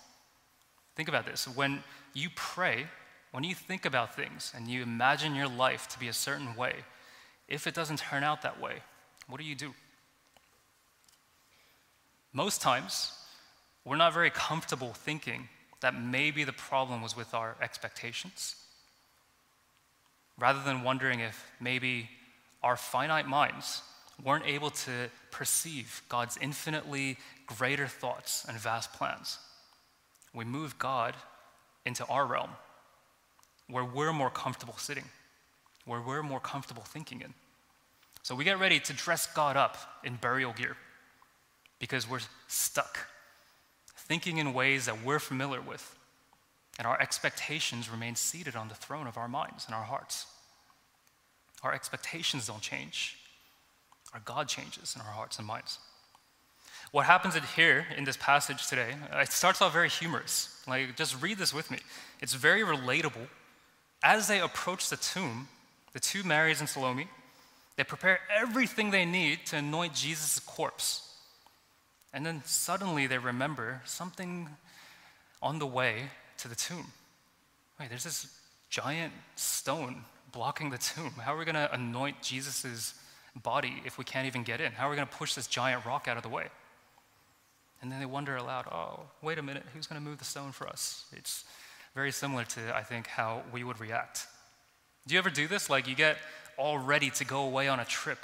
Think 0.95 1.11
about 1.11 1.26
this. 1.26 1.47
When 1.47 1.85
you 2.14 2.31
pray, 2.35 2.87
when 3.33 3.45
you 3.45 3.55
think 3.55 3.85
about 3.85 4.16
things 4.16 4.50
and 4.57 4.66
you 4.66 4.83
imagine 4.83 5.35
your 5.35 5.47
life 5.47 5.88
to 5.88 5.99
be 5.99 6.09
a 6.09 6.14
certain 6.14 6.57
way, 6.57 6.76
if 7.49 7.66
it 7.66 7.75
doesn't 7.75 7.99
turn 7.99 8.25
out 8.25 8.40
that 8.40 8.59
way, 8.59 8.76
what 9.28 9.38
do 9.38 9.45
you 9.45 9.55
do? 9.55 9.75
Most 12.33 12.62
times, 12.62 13.12
we're 13.85 13.97
not 13.97 14.14
very 14.14 14.31
comfortable 14.31 14.95
thinking 14.95 15.50
that 15.81 16.00
maybe 16.00 16.45
the 16.45 16.52
problem 16.55 17.02
was 17.02 17.14
with 17.14 17.35
our 17.35 17.57
expectations. 17.61 18.57
Rather 20.38 20.62
than 20.62 20.83
wondering 20.83 21.21
if 21.21 21.50
maybe 21.61 22.11
our 22.62 22.76
finite 22.76 23.26
minds 23.26 23.83
weren't 24.23 24.47
able 24.47 24.71
to 24.71 25.11
perceive 25.31 26.02
God's 26.09 26.37
infinitely 26.40 27.16
greater 27.47 27.87
thoughts 27.87 28.45
and 28.49 28.59
vast 28.59 28.93
plans. 28.93 29.38
We 30.35 30.45
move 30.45 30.78
God 30.78 31.14
into 31.85 32.05
our 32.07 32.26
realm 32.26 32.50
where 33.69 33.85
we're 33.85 34.12
more 34.12 34.31
comfortable 34.31 34.76
sitting, 34.78 35.05
where 35.85 36.00
we're 36.00 36.23
more 36.23 36.40
comfortable 36.40 36.83
thinking 36.83 37.21
in. 37.21 37.35
So 38.23 38.35
we 38.35 38.45
get 38.45 38.59
ready 38.59 38.81
to 38.81 38.93
dress 38.93 39.26
God 39.26 39.57
up 39.57 39.76
in 40.05 40.16
burial 40.16 40.52
gear 40.52 40.76
because 41.78 42.09
we're 42.09 42.21
stuck, 42.49 42.99
thinking 43.97 44.38
in 44.38 44.52
ways 44.52 44.87
that 44.87 45.05
we're 45.05 45.19
familiar 45.19 45.61
with, 45.61 45.97
and 46.78 46.87
our 46.87 47.00
expectations 47.00 47.88
remain 47.90 48.14
seated 48.14 48.56
on 48.56 48.68
the 48.68 48.75
throne 48.75 49.06
of 49.06 49.16
our 49.16 49.28
minds 49.28 49.66
and 49.66 49.75
our 49.75 49.85
hearts. 49.85 50.26
Our 51.62 51.73
expectations 51.73 52.47
don't 52.47 52.61
change, 52.61 53.16
our 54.12 54.21
God 54.21 54.49
changes 54.49 54.95
in 54.95 55.00
our 55.00 55.12
hearts 55.12 55.38
and 55.38 55.47
minds. 55.47 55.78
What 56.92 57.06
happens 57.06 57.35
here 57.56 57.87
in 57.97 58.04
this 58.04 58.16
passage 58.16 58.68
today, 58.68 58.95
uh, 59.12 59.18
it 59.18 59.33
starts 59.33 59.61
off 59.61 59.73
very 59.73 59.88
humorous. 59.88 60.62
Like, 60.68 60.97
just 60.97 61.21
read 61.21 61.37
this 61.38 61.52
with 61.52 61.71
me. 61.71 61.78
It's 62.21 62.35
very 62.35 62.62
relatable. 62.62 63.26
As 64.02 64.28
they 64.28 64.40
approach 64.40 64.88
the 64.88 64.97
tomb, 64.97 65.49
the 65.92 66.00
two 66.00 66.23
Marys 66.23 66.61
and 66.61 66.68
Salome, 66.68 67.09
they 67.76 67.85
prepare 67.85 68.21
everything 68.35 68.90
they 68.90 69.04
need 69.04 69.47
to 69.47 69.56
anoint 69.56 69.95
Jesus' 69.95 70.38
corpse. 70.40 71.14
And 72.12 72.25
then 72.25 72.42
suddenly 72.45 73.06
they 73.06 73.18
remember 73.18 73.83
something 73.85 74.49
on 75.42 75.59
the 75.59 75.66
way 75.66 76.11
to 76.38 76.49
the 76.49 76.55
tomb. 76.55 76.87
Wait, 77.78 77.88
there's 77.88 78.05
this 78.05 78.26
giant 78.69 79.12
stone 79.37 80.05
blocking 80.33 80.71
the 80.71 80.78
tomb. 80.78 81.12
How 81.21 81.35
are 81.35 81.38
we 81.38 81.45
going 81.45 81.55
to 81.55 81.73
anoint 81.73 82.23
Jesus' 82.23 82.95
body 83.43 83.83
if 83.85 83.99
we 83.99 84.05
can't 84.05 84.26
even 84.26 84.43
get 84.43 84.61
in? 84.61 84.73
How 84.73 84.87
are 84.87 84.90
we 84.90 84.97
going 84.97 85.09
to 85.09 85.14
push 85.14 85.35
this 85.35 85.47
giant 85.47 85.85
rock 85.85 86.09
out 86.09 86.16
of 86.16 86.23
the 86.23 86.28
way? 86.28 86.47
And 87.83 87.93
then 87.93 88.00
they 88.00 88.07
wonder 88.07 88.37
aloud, 88.37 88.66
oh, 88.73 89.00
wait 89.23 89.38
a 89.38 89.43
minute, 89.43 89.62
who's 89.75 89.87
going 89.87 90.00
to 90.00 90.07
move 90.07 90.19
the 90.19 90.25
stone 90.25 90.52
for 90.52 90.66
us? 90.66 91.05
It's 91.12 91.45
very 91.95 92.11
similar 92.11 92.45
to, 92.45 92.75
I 92.75 92.83
think, 92.83 93.07
how 93.07 93.43
we 93.52 93.64
would 93.64 93.81
react. 93.81 94.26
Do 95.07 95.14
you 95.14 95.19
ever 95.19 95.31
do 95.31 95.47
this? 95.47 95.71
Like 95.71 95.87
you 95.87 95.95
get 95.95 96.16
all 96.57 96.78
ready 96.78 97.11
to 97.11 97.25
go 97.25 97.43
away 97.43 97.69
on 97.69 97.81
a 97.81 97.85
trip. 97.85 98.19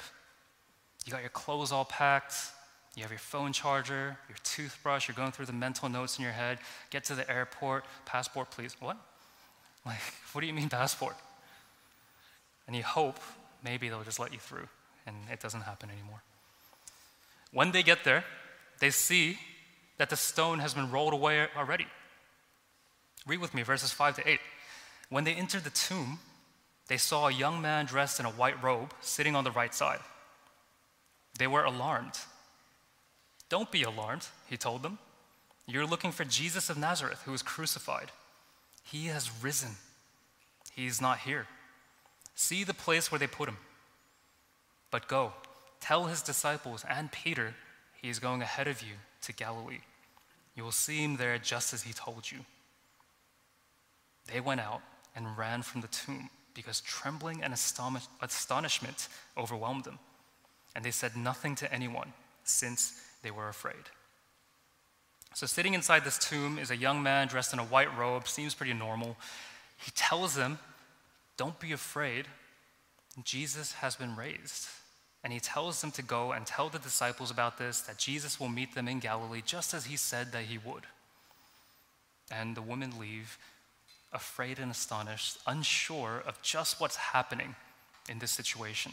You 1.05 1.11
got 1.11 1.21
your 1.21 1.29
clothes 1.29 1.71
all 1.71 1.85
packed, 1.85 2.33
you 2.95 3.01
have 3.01 3.11
your 3.11 3.19
phone 3.19 3.53
charger, 3.53 4.17
your 4.29 4.37
toothbrush, 4.43 5.07
you're 5.07 5.15
going 5.15 5.31
through 5.31 5.47
the 5.47 5.53
mental 5.53 5.89
notes 5.89 6.17
in 6.17 6.23
your 6.23 6.33
head. 6.33 6.59
Get 6.91 7.03
to 7.05 7.15
the 7.15 7.29
airport, 7.29 7.85
passport, 8.05 8.51
please. 8.51 8.75
What? 8.79 8.97
Like, 9.85 9.99
what 10.31 10.39
do 10.39 10.47
you 10.47 10.53
mean, 10.53 10.69
passport? 10.69 11.13
And 12.67 12.73
you 12.73 12.83
hope 12.83 13.19
maybe 13.65 13.89
they'll 13.89 14.03
just 14.03 14.17
let 14.17 14.31
you 14.31 14.39
through 14.39 14.69
and 15.05 15.15
it 15.31 15.39
doesn't 15.39 15.61
happen 15.61 15.89
anymore. 15.89 16.21
When 17.51 17.71
they 17.71 17.83
get 17.83 18.03
there, 18.03 18.23
they 18.79 18.89
see 18.89 19.37
that 19.97 20.09
the 20.09 20.15
stone 20.15 20.59
has 20.59 20.73
been 20.73 20.89
rolled 20.89 21.13
away 21.13 21.47
already. 21.55 21.87
Read 23.27 23.39
with 23.39 23.53
me 23.53 23.63
verses 23.63 23.91
5 23.91 24.15
to 24.15 24.29
8. 24.29 24.39
When 25.09 25.23
they 25.23 25.33
entered 25.33 25.63
the 25.63 25.69
tomb, 25.69 26.19
they 26.87 26.97
saw 26.97 27.27
a 27.27 27.33
young 27.33 27.61
man 27.61 27.85
dressed 27.85 28.19
in 28.19 28.25
a 28.25 28.31
white 28.31 28.61
robe 28.61 28.93
sitting 29.01 29.35
on 29.35 29.43
the 29.43 29.51
right 29.51 29.73
side. 29.73 29.99
They 31.37 31.47
were 31.47 31.63
alarmed. 31.63 32.17
Don't 33.53 33.69
be 33.69 33.83
alarmed, 33.83 34.25
he 34.49 34.57
told 34.57 34.81
them. 34.81 34.97
You're 35.67 35.85
looking 35.85 36.11
for 36.11 36.25
Jesus 36.25 36.71
of 36.71 36.77
Nazareth 36.79 37.21
who 37.23 37.31
was 37.31 37.43
crucified. 37.43 38.09
He 38.83 39.05
has 39.09 39.29
risen. 39.43 39.75
He's 40.75 40.99
not 40.99 41.19
here. 41.19 41.45
See 42.33 42.63
the 42.63 42.73
place 42.73 43.11
where 43.11 43.19
they 43.19 43.27
put 43.27 43.47
him. 43.47 43.57
But 44.89 45.07
go, 45.07 45.33
tell 45.79 46.05
his 46.05 46.23
disciples 46.23 46.83
and 46.89 47.11
Peter 47.11 47.53
he 48.01 48.09
is 48.09 48.17
going 48.17 48.41
ahead 48.41 48.67
of 48.67 48.81
you 48.81 48.95
to 49.21 49.33
Galilee. 49.33 49.81
You 50.55 50.63
will 50.63 50.71
see 50.71 51.03
him 51.03 51.17
there 51.17 51.37
just 51.37 51.75
as 51.75 51.83
he 51.83 51.93
told 51.93 52.31
you. 52.31 52.39
They 54.33 54.39
went 54.39 54.61
out 54.61 54.81
and 55.15 55.37
ran 55.37 55.61
from 55.61 55.81
the 55.81 55.89
tomb 55.89 56.31
because 56.55 56.81
trembling 56.81 57.43
and 57.43 57.53
astonishment 57.53 59.09
overwhelmed 59.37 59.83
them. 59.83 59.99
And 60.75 60.83
they 60.83 60.89
said 60.89 61.15
nothing 61.15 61.53
to 61.57 61.71
anyone 61.71 62.13
since 62.43 62.99
they 63.23 63.31
were 63.31 63.49
afraid. 63.49 63.75
So, 65.33 65.47
sitting 65.47 65.73
inside 65.73 66.03
this 66.03 66.19
tomb 66.19 66.59
is 66.59 66.69
a 66.69 66.77
young 66.77 67.01
man 67.01 67.27
dressed 67.27 67.53
in 67.53 67.59
a 67.59 67.63
white 67.63 67.97
robe, 67.97 68.27
seems 68.27 68.53
pretty 68.53 68.73
normal. 68.73 69.17
He 69.83 69.91
tells 69.95 70.35
them, 70.35 70.59
Don't 71.37 71.59
be 71.59 71.71
afraid. 71.71 72.27
Jesus 73.23 73.73
has 73.73 73.95
been 73.95 74.15
raised. 74.15 74.67
And 75.23 75.31
he 75.31 75.39
tells 75.39 75.79
them 75.81 75.91
to 75.91 76.01
go 76.01 76.33
and 76.33 76.45
tell 76.45 76.69
the 76.69 76.79
disciples 76.79 77.31
about 77.31 77.57
this, 77.57 77.81
that 77.81 77.97
Jesus 77.97 78.39
will 78.39 78.49
meet 78.49 78.75
them 78.75 78.87
in 78.87 78.99
Galilee, 78.99 79.41
just 79.43 79.73
as 79.73 79.85
he 79.85 79.95
said 79.95 80.31
that 80.33 80.43
he 80.43 80.57
would. 80.57 80.83
And 82.29 82.55
the 82.55 82.61
women 82.61 82.99
leave, 82.99 83.37
afraid 84.11 84.59
and 84.59 84.69
astonished, 84.69 85.37
unsure 85.47 86.21
of 86.27 86.41
just 86.41 86.81
what's 86.81 86.97
happening 86.97 87.55
in 88.09 88.19
this 88.19 88.31
situation. 88.31 88.91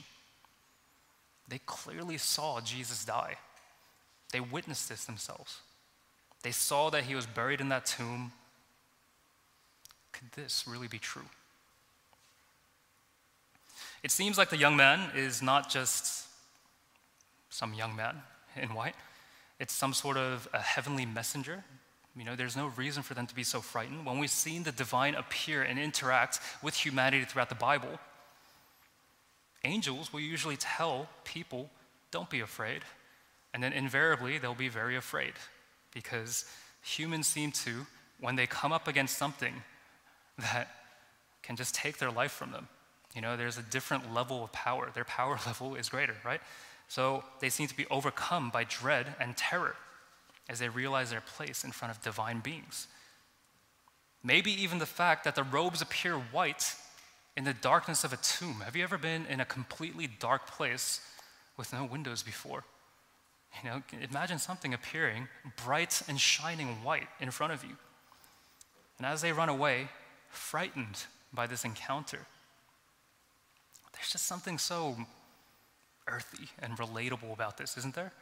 They 1.48 1.60
clearly 1.66 2.16
saw 2.16 2.60
Jesus 2.60 3.04
die, 3.04 3.36
they 4.32 4.40
witnessed 4.40 4.88
this 4.88 5.04
themselves. 5.04 5.60
They 6.42 6.52
saw 6.52 6.90
that 6.90 7.04
he 7.04 7.14
was 7.14 7.26
buried 7.26 7.60
in 7.60 7.68
that 7.68 7.86
tomb. 7.86 8.32
Could 10.12 10.32
this 10.32 10.64
really 10.66 10.88
be 10.88 10.98
true? 10.98 11.26
It 14.02 14.10
seems 14.10 14.38
like 14.38 14.48
the 14.50 14.56
young 14.56 14.76
man 14.76 15.10
is 15.14 15.42
not 15.42 15.68
just 15.68 16.26
some 17.50 17.74
young 17.74 17.94
man 17.94 18.22
in 18.56 18.74
white, 18.74 18.94
it's 19.58 19.74
some 19.74 19.92
sort 19.92 20.16
of 20.16 20.48
a 20.54 20.60
heavenly 20.60 21.04
messenger. 21.04 21.64
You 22.16 22.24
know, 22.24 22.34
there's 22.34 22.56
no 22.56 22.68
reason 22.76 23.02
for 23.02 23.14
them 23.14 23.26
to 23.28 23.34
be 23.34 23.44
so 23.44 23.60
frightened. 23.60 24.04
When 24.04 24.18
we've 24.18 24.30
seen 24.30 24.64
the 24.64 24.72
divine 24.72 25.14
appear 25.14 25.62
and 25.62 25.78
interact 25.78 26.40
with 26.62 26.74
humanity 26.74 27.24
throughout 27.24 27.50
the 27.50 27.54
Bible, 27.54 28.00
angels 29.64 30.12
will 30.12 30.20
usually 30.20 30.56
tell 30.56 31.08
people, 31.24 31.70
don't 32.10 32.28
be 32.28 32.40
afraid. 32.40 32.82
And 33.52 33.62
then 33.62 33.72
invariably, 33.72 34.38
they'll 34.38 34.54
be 34.54 34.68
very 34.68 34.96
afraid 34.96 35.32
because 35.92 36.44
humans 36.82 37.26
seem 37.26 37.52
to, 37.52 37.86
when 38.20 38.36
they 38.36 38.46
come 38.46 38.72
up 38.72 38.86
against 38.86 39.18
something 39.18 39.62
that 40.38 40.68
can 41.42 41.56
just 41.56 41.74
take 41.74 41.98
their 41.98 42.10
life 42.10 42.32
from 42.32 42.52
them, 42.52 42.68
you 43.14 43.20
know, 43.20 43.36
there's 43.36 43.58
a 43.58 43.62
different 43.62 44.14
level 44.14 44.44
of 44.44 44.52
power. 44.52 44.90
Their 44.94 45.04
power 45.04 45.38
level 45.46 45.74
is 45.74 45.88
greater, 45.88 46.16
right? 46.24 46.40
So 46.88 47.24
they 47.40 47.48
seem 47.50 47.68
to 47.68 47.76
be 47.76 47.86
overcome 47.90 48.50
by 48.50 48.64
dread 48.64 49.06
and 49.20 49.36
terror 49.36 49.76
as 50.48 50.58
they 50.58 50.68
realize 50.68 51.10
their 51.10 51.20
place 51.20 51.64
in 51.64 51.70
front 51.70 51.94
of 51.94 52.02
divine 52.02 52.40
beings. 52.40 52.88
Maybe 54.22 54.50
even 54.62 54.78
the 54.78 54.86
fact 54.86 55.24
that 55.24 55.34
the 55.34 55.42
robes 55.42 55.80
appear 55.80 56.14
white 56.14 56.74
in 57.36 57.44
the 57.44 57.54
darkness 57.54 58.04
of 58.04 58.12
a 58.12 58.16
tomb. 58.16 58.62
Have 58.64 58.76
you 58.76 58.82
ever 58.82 58.98
been 58.98 59.24
in 59.26 59.40
a 59.40 59.44
completely 59.44 60.08
dark 60.08 60.46
place 60.46 61.00
with 61.56 61.72
no 61.72 61.84
windows 61.84 62.22
before? 62.22 62.64
You 63.62 63.70
know, 63.70 63.82
imagine 64.10 64.38
something 64.38 64.72
appearing 64.72 65.28
bright 65.64 66.02
and 66.08 66.20
shining 66.20 66.68
white 66.82 67.08
in 67.20 67.30
front 67.30 67.52
of 67.52 67.64
you. 67.64 67.76
And 68.98 69.06
as 69.06 69.22
they 69.22 69.32
run 69.32 69.48
away, 69.48 69.88
frightened 70.28 71.04
by 71.32 71.46
this 71.46 71.64
encounter, 71.64 72.20
there's 73.92 74.12
just 74.12 74.26
something 74.26 74.56
so 74.56 74.96
earthy 76.06 76.48
and 76.60 76.76
relatable 76.78 77.32
about 77.32 77.56
this, 77.58 77.76
isn't 77.76 77.94
there? 77.94 78.12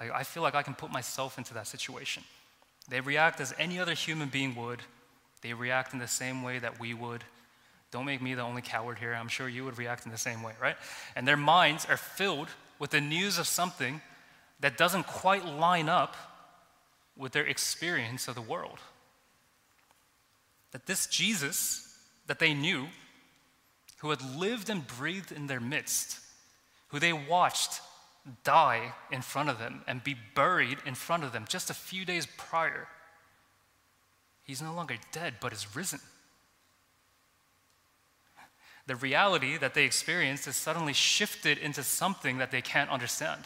Like, 0.00 0.10
I 0.12 0.22
feel 0.22 0.42
like 0.42 0.54
I 0.54 0.62
can 0.62 0.74
put 0.74 0.90
myself 0.90 1.38
into 1.38 1.54
that 1.54 1.66
situation. 1.66 2.22
They 2.88 3.00
react 3.00 3.40
as 3.40 3.54
any 3.58 3.78
other 3.78 3.94
human 3.94 4.28
being 4.28 4.54
would. 4.54 4.80
They 5.42 5.52
react 5.52 5.92
in 5.92 5.98
the 5.98 6.08
same 6.08 6.42
way 6.42 6.58
that 6.58 6.78
we 6.78 6.94
would. 6.94 7.24
Don't 7.90 8.04
make 8.04 8.22
me 8.22 8.34
the 8.34 8.42
only 8.42 8.62
coward 8.62 8.98
here. 8.98 9.14
I'm 9.14 9.28
sure 9.28 9.48
you 9.48 9.64
would 9.64 9.78
react 9.78 10.06
in 10.06 10.12
the 10.12 10.18
same 10.18 10.42
way, 10.42 10.52
right? 10.60 10.76
And 11.14 11.26
their 11.26 11.36
minds 11.36 11.86
are 11.88 11.96
filled 11.96 12.48
with 12.78 12.90
the 12.90 13.00
news 13.00 13.38
of 13.38 13.46
something 13.46 14.00
that 14.60 14.76
doesn't 14.76 15.06
quite 15.06 15.44
line 15.44 15.88
up 15.88 16.16
with 17.16 17.32
their 17.32 17.46
experience 17.46 18.28
of 18.28 18.34
the 18.34 18.40
world. 18.40 18.78
That 20.72 20.86
this 20.86 21.06
Jesus 21.06 21.82
that 22.26 22.38
they 22.38 22.54
knew, 22.54 22.88
who 23.98 24.10
had 24.10 24.22
lived 24.36 24.68
and 24.68 24.86
breathed 24.86 25.32
in 25.32 25.46
their 25.46 25.60
midst, 25.60 26.20
who 26.88 26.98
they 26.98 27.12
watched 27.12 27.80
die 28.44 28.92
in 29.10 29.22
front 29.22 29.48
of 29.48 29.58
them 29.58 29.82
and 29.86 30.02
be 30.02 30.16
buried 30.34 30.78
in 30.84 30.94
front 30.94 31.22
of 31.24 31.32
them 31.32 31.44
just 31.48 31.70
a 31.70 31.74
few 31.74 32.04
days 32.04 32.26
prior, 32.36 32.88
he's 34.44 34.62
no 34.62 34.74
longer 34.74 34.96
dead, 35.12 35.34
but 35.40 35.52
is 35.52 35.76
risen. 35.76 36.00
The 38.86 38.96
reality 38.96 39.56
that 39.58 39.74
they 39.74 39.84
experienced 39.84 40.46
is 40.46 40.56
suddenly 40.56 40.92
shifted 40.92 41.58
into 41.58 41.82
something 41.82 42.38
that 42.38 42.52
they 42.52 42.62
can't 42.62 42.90
understand. 42.90 43.42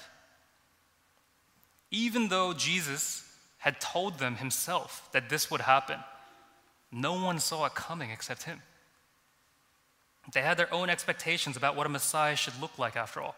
Even 1.90 2.28
though 2.28 2.52
Jesus 2.52 3.24
had 3.58 3.80
told 3.80 4.18
them 4.18 4.36
himself 4.36 5.08
that 5.12 5.28
this 5.28 5.50
would 5.50 5.62
happen, 5.62 5.98
no 6.92 7.14
one 7.14 7.38
saw 7.38 7.66
it 7.66 7.74
coming 7.74 8.10
except 8.10 8.44
him. 8.44 8.62
They 10.32 10.42
had 10.42 10.56
their 10.56 10.72
own 10.72 10.90
expectations 10.90 11.56
about 11.56 11.76
what 11.76 11.86
a 11.86 11.90
Messiah 11.90 12.36
should 12.36 12.60
look 12.60 12.78
like, 12.78 12.96
after 12.96 13.20
all. 13.20 13.34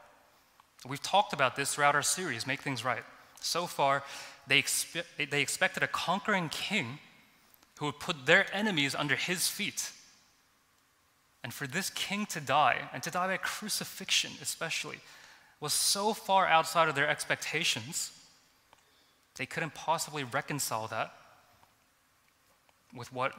We've 0.87 1.03
talked 1.03 1.33
about 1.33 1.57
this 1.57 1.75
throughout 1.75 1.95
our 1.95 2.03
series, 2.03 2.47
Make 2.47 2.63
Things 2.63 2.85
Right. 2.85 3.05
So 3.41 3.67
far, 3.67 4.03
they, 4.47 4.61
expe- 4.61 5.05
they 5.31 5.41
expected 5.41 5.83
a 5.83 5.89
conquering 5.89 6.49
king 6.49 6.99
who 7.79 7.87
would 7.87 8.01
put 8.01 8.27
their 8.27 8.47
enemies 8.55 8.95
under 8.95 9.17
his 9.17 9.49
feet. 9.49 9.91
And 11.43 11.53
for 11.53 11.67
this 11.67 11.91
king 11.91 12.27
to 12.27 12.41
die, 12.41 12.89
and 12.93 13.03
to 13.03 13.11
die 13.11 13.27
by 13.29 13.37
crucifixion 13.37 14.33
especially, 14.41 14.99
was 15.61 15.73
so 15.73 16.13
far 16.13 16.47
outside 16.47 16.89
of 16.89 16.95
their 16.95 17.09
expectations, 17.09 18.13
they 19.37 19.47
couldn't 19.47 19.75
possibly 19.75 20.25
reconcile 20.25 20.87
that 20.89 21.13
with 22.95 23.13
what 23.13 23.33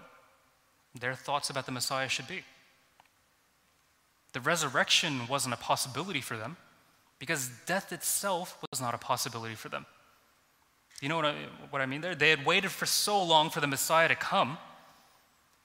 their 0.99 1.15
thoughts 1.15 1.49
about 1.49 1.65
the 1.65 1.71
Messiah 1.71 2.09
should 2.09 2.27
be. 2.27 2.43
The 4.33 4.39
resurrection 4.39 5.27
wasn't 5.27 5.53
a 5.53 5.57
possibility 5.57 6.21
for 6.21 6.37
them 6.37 6.57
because 7.19 7.49
death 7.65 7.93
itself 7.93 8.57
was 8.71 8.81
not 8.81 8.93
a 8.93 8.97
possibility 8.97 9.55
for 9.55 9.69
them. 9.69 9.85
You 11.01 11.09
know 11.09 11.15
what 11.15 11.25
I, 11.25 11.35
what 11.69 11.81
I 11.81 11.85
mean 11.85 12.01
there? 12.01 12.15
They 12.15 12.29
had 12.29 12.45
waited 12.45 12.71
for 12.71 12.85
so 12.85 13.21
long 13.21 13.49
for 13.49 13.59
the 13.59 13.67
Messiah 13.67 14.07
to 14.07 14.15
come. 14.15 14.57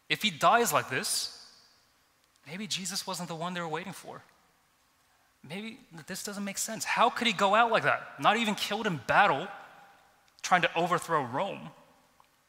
If 0.09 0.23
he 0.23 0.31
dies 0.31 0.73
like 0.73 0.91
this, 0.91 1.47
maybe 2.47 2.67
Jesus 2.67 3.07
wasn't 3.07 3.29
the 3.29 3.35
one 3.35 3.55
they 3.55 3.61
were 3.61 3.69
waiting 3.69 3.93
for. 3.93 4.23
Maybe 5.49 5.79
this 6.07 6.25
doesn't 6.25 6.45
make 6.45 6.59
sense. 6.59 6.85
How 6.85 7.09
could 7.09 7.27
he 7.27 7.33
go 7.33 7.55
out 7.55 7.71
like 7.71 7.85
that? 7.85 8.21
Not 8.21 8.37
even 8.37 8.55
killed 8.55 8.87
in 8.87 9.01
battle, 9.07 9.47
trying 10.43 10.63
to 10.63 10.77
overthrow 10.77 11.23
Rome, 11.23 11.71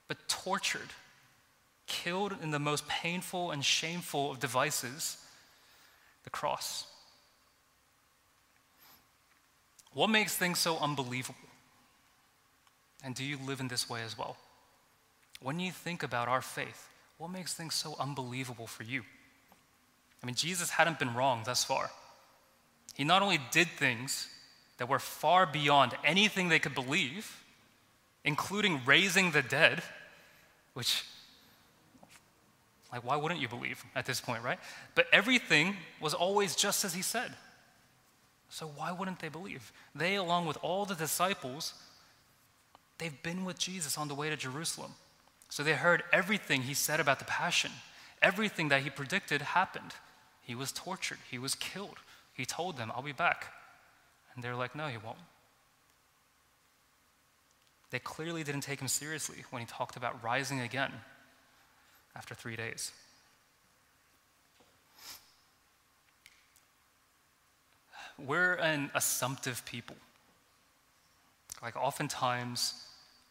but 0.07 0.17
tortured, 0.27 0.89
killed 1.87 2.33
in 2.41 2.51
the 2.51 2.59
most 2.59 2.87
painful 2.87 3.51
and 3.51 3.63
shameful 3.63 4.31
of 4.31 4.39
devices 4.39 5.17
the 6.23 6.29
cross. 6.29 6.85
What 9.93 10.09
makes 10.09 10.35
things 10.35 10.59
so 10.59 10.77
unbelievable? 10.77 11.35
And 13.03 13.15
do 13.15 13.23
you 13.23 13.37
live 13.45 13.59
in 13.59 13.69
this 13.69 13.89
way 13.89 14.01
as 14.03 14.17
well? 14.17 14.37
When 15.41 15.59
you 15.59 15.71
think 15.71 16.03
about 16.03 16.27
our 16.27 16.41
faith, 16.41 16.89
what 17.17 17.31
makes 17.31 17.53
things 17.53 17.73
so 17.73 17.95
unbelievable 17.99 18.67
for 18.67 18.83
you? 18.83 19.03
I 20.21 20.25
mean, 20.25 20.35
Jesus 20.35 20.69
hadn't 20.69 20.99
been 20.99 21.15
wrong 21.15 21.43
thus 21.45 21.63
far. 21.63 21.89
He 22.95 23.03
not 23.03 23.21
only 23.21 23.39
did 23.51 23.69
things 23.69 24.27
that 24.77 24.89
were 24.89 24.99
far 24.99 25.45
beyond 25.45 25.93
anything 26.03 26.49
they 26.49 26.59
could 26.59 26.75
believe, 26.75 27.43
including 28.23 28.81
raising 28.85 29.31
the 29.31 29.41
dead, 29.41 29.81
which 30.73 31.03
like, 32.91 33.05
why 33.05 33.15
wouldn't 33.15 33.39
you 33.39 33.47
believe 33.47 33.83
at 33.95 34.05
this 34.05 34.19
point, 34.19 34.43
right? 34.43 34.59
But 34.95 35.05
everything 35.11 35.75
was 36.01 36.13
always 36.13 36.55
just 36.55 36.83
as 36.83 36.93
he 36.93 37.01
said. 37.01 37.33
So 38.49 38.65
why 38.75 38.91
wouldn't 38.91 39.19
they 39.19 39.29
believe? 39.29 39.71
They, 39.93 40.15
along 40.15 40.47
with 40.47 40.57
all 40.63 40.85
the 40.85 40.95
disciples, 40.95 41.73
they've 42.97 43.21
been 43.21 43.45
with 43.45 43.59
Jesus 43.59 43.97
on 43.97 44.07
the 44.07 44.15
way 44.15 44.29
to 44.29 44.35
Jerusalem. 44.35 44.93
So 45.49 45.61
they 45.63 45.73
heard 45.73 46.03
everything 46.11 46.63
he 46.63 46.73
said 46.73 46.99
about 46.99 47.19
the 47.19 47.25
passion. 47.25 47.71
Everything 48.21 48.69
that 48.69 48.81
he 48.81 48.89
predicted 48.89 49.41
happened. 49.41 49.93
He 50.41 50.55
was 50.55 50.71
tortured, 50.71 51.19
he 51.29 51.37
was 51.37 51.53
killed. 51.53 51.99
He 52.33 52.45
told 52.45 52.77
them, 52.77 52.91
I'll 52.95 53.03
be 53.03 53.11
back. 53.11 53.53
And 54.33 54.43
they're 54.43 54.55
like, 54.55 54.75
no, 54.75 54.87
he 54.87 54.97
won't. 54.97 55.17
They 57.91 57.99
clearly 57.99 58.43
didn't 58.43 58.61
take 58.61 58.81
him 58.81 58.87
seriously 58.87 59.43
when 59.49 59.61
he 59.61 59.65
talked 59.65 59.95
about 59.95 60.23
rising 60.23 60.59
again 60.59 60.91
after 62.15 62.35
three 62.35 62.55
days. 62.55 62.91
We're 68.17 68.53
an 68.55 68.91
assumptive 68.93 69.63
people. 69.65 69.95
Like, 71.61 71.75
oftentimes, 71.75 72.73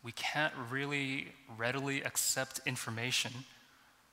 we 0.03 0.13
can't 0.13 0.55
really 0.71 1.29
readily 1.57 2.03
accept 2.03 2.61
information 2.67 3.33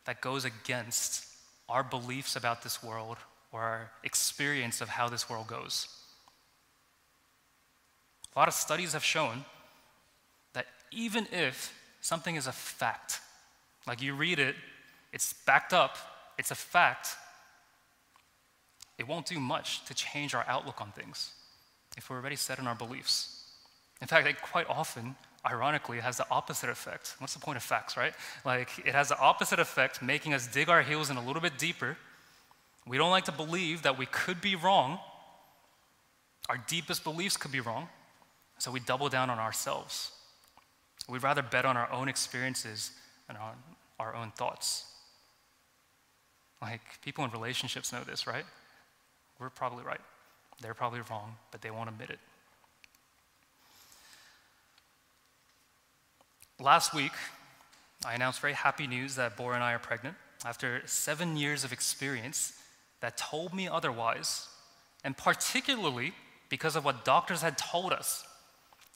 that 0.06 0.22
goes 0.22 0.46
against 0.46 1.26
our 1.70 1.84
beliefs 1.84 2.36
about 2.36 2.62
this 2.62 2.84
world 2.84 3.18
or 3.52 3.62
our 3.62 3.92
experience 4.04 4.82
of 4.82 4.90
how 4.90 5.10
this 5.10 5.30
world 5.30 5.48
goes. 5.48 5.88
A 8.36 8.40
lot 8.40 8.48
of 8.48 8.54
studies 8.54 8.94
have 8.94 9.04
shown 9.04 9.46
even 10.96 11.28
if 11.32 11.74
something 12.02 12.36
is 12.36 12.48
a 12.48 12.52
fact, 12.52 13.20
like 13.88 14.02
you 14.02 14.16
read 14.16 14.40
it, 14.40 14.56
it's 15.14 15.34
backed 15.46 15.74
up, 15.74 15.98
it's 16.38 16.52
a 16.52 16.56
fact. 16.56 17.10
It 18.98 19.08
won't 19.08 19.26
do 19.26 19.40
much 19.40 19.86
to 19.86 19.94
change 19.94 20.34
our 20.34 20.46
outlook 20.48 20.82
on 20.82 20.92
things 20.92 21.34
if 21.98 22.10
we're 22.10 22.18
already 22.18 22.36
set 22.36 22.60
in 22.60 22.68
our 22.68 22.76
beliefs. 22.76 23.44
In 24.02 24.08
fact, 24.08 24.28
it 24.28 24.42
quite 24.42 24.68
often, 24.70 25.16
ironically, 25.46 26.00
has 26.00 26.18
the 26.18 26.26
opposite 26.30 26.70
effect. 26.70 27.16
What's 27.20 27.34
the 27.34 27.40
point 27.40 27.58
of 27.58 27.64
facts, 27.64 27.96
right? 27.96 28.14
Like, 28.44 28.70
it 28.86 28.94
has 28.94 29.10
the 29.10 29.20
opposite 29.20 29.60
effect, 29.60 30.02
making 30.02 30.34
us 30.34 30.48
dig 30.48 30.70
our 30.70 30.82
heels 30.82 31.10
in 31.10 31.18
a 31.18 31.26
little 31.26 31.42
bit 31.42 31.58
deeper. 31.58 31.98
We 32.88 32.98
don't 32.98 33.12
like 33.12 33.26
to 33.26 33.32
believe 33.32 33.84
that 33.84 33.98
we 33.98 34.06
could 34.06 34.42
be 34.42 34.56
wrong. 34.56 35.00
Our 36.50 36.58
deepest 36.68 37.04
beliefs 37.04 37.38
could 37.38 37.52
be 37.52 37.62
wrong. 37.62 37.90
So 38.60 38.72
we 38.72 38.80
double 38.80 39.10
down 39.10 39.30
on 39.30 39.40
ourselves. 39.40 40.12
We'd 41.08 41.24
rather 41.24 41.44
bet 41.44 41.66
on 41.66 41.78
our 41.78 41.92
own 41.92 42.08
experiences 42.08 42.92
and 43.30 43.38
on 43.38 43.54
our 44.00 44.16
own 44.16 44.32
thoughts. 44.32 44.86
Like, 46.62 46.82
people 47.04 47.24
in 47.26 47.32
relationships 47.32 47.94
know 47.94 48.04
this, 48.04 48.26
right? 48.26 48.46
We're 49.40 49.50
probably 49.50 49.84
right. 49.84 50.02
They're 50.62 50.74
probably 50.74 51.02
wrong, 51.10 51.36
but 51.52 51.62
they 51.62 51.70
won't 51.70 51.90
admit 51.90 52.10
it. 52.10 52.20
Last 56.60 56.94
week, 56.94 57.12
I 58.06 58.14
announced 58.14 58.40
very 58.40 58.54
happy 58.54 58.88
news 58.88 59.16
that 59.16 59.36
Bora 59.36 59.56
and 59.56 59.64
I 59.64 59.74
are 59.74 59.80
pregnant 59.80 60.16
after 60.46 60.82
seven 60.86 61.36
years 61.36 61.64
of 61.64 61.74
experience 61.74 62.54
that 63.02 63.18
told 63.18 63.54
me 63.54 63.68
otherwise, 63.68 64.48
and 65.04 65.18
particularly 65.18 66.14
because 66.50 66.76
of 66.76 66.86
what 66.86 67.04
doctors 67.04 67.42
had 67.42 67.58
told 67.58 67.92
us 67.92 68.26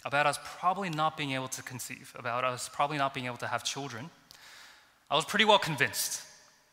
about 0.06 0.26
us 0.26 0.40
probably 0.60 0.90
not 0.90 1.18
being 1.18 1.32
able 1.32 1.48
to 1.50 1.62
conceive, 1.64 2.16
about 2.18 2.44
us 2.44 2.70
probably 2.70 2.98
not 2.98 3.14
being 3.14 3.26
able 3.26 3.38
to 3.38 3.48
have 3.48 3.64
children. 3.64 4.10
I 5.12 5.16
was 5.16 5.26
pretty 5.26 5.46
well 5.46 5.60
convinced. 5.60 6.22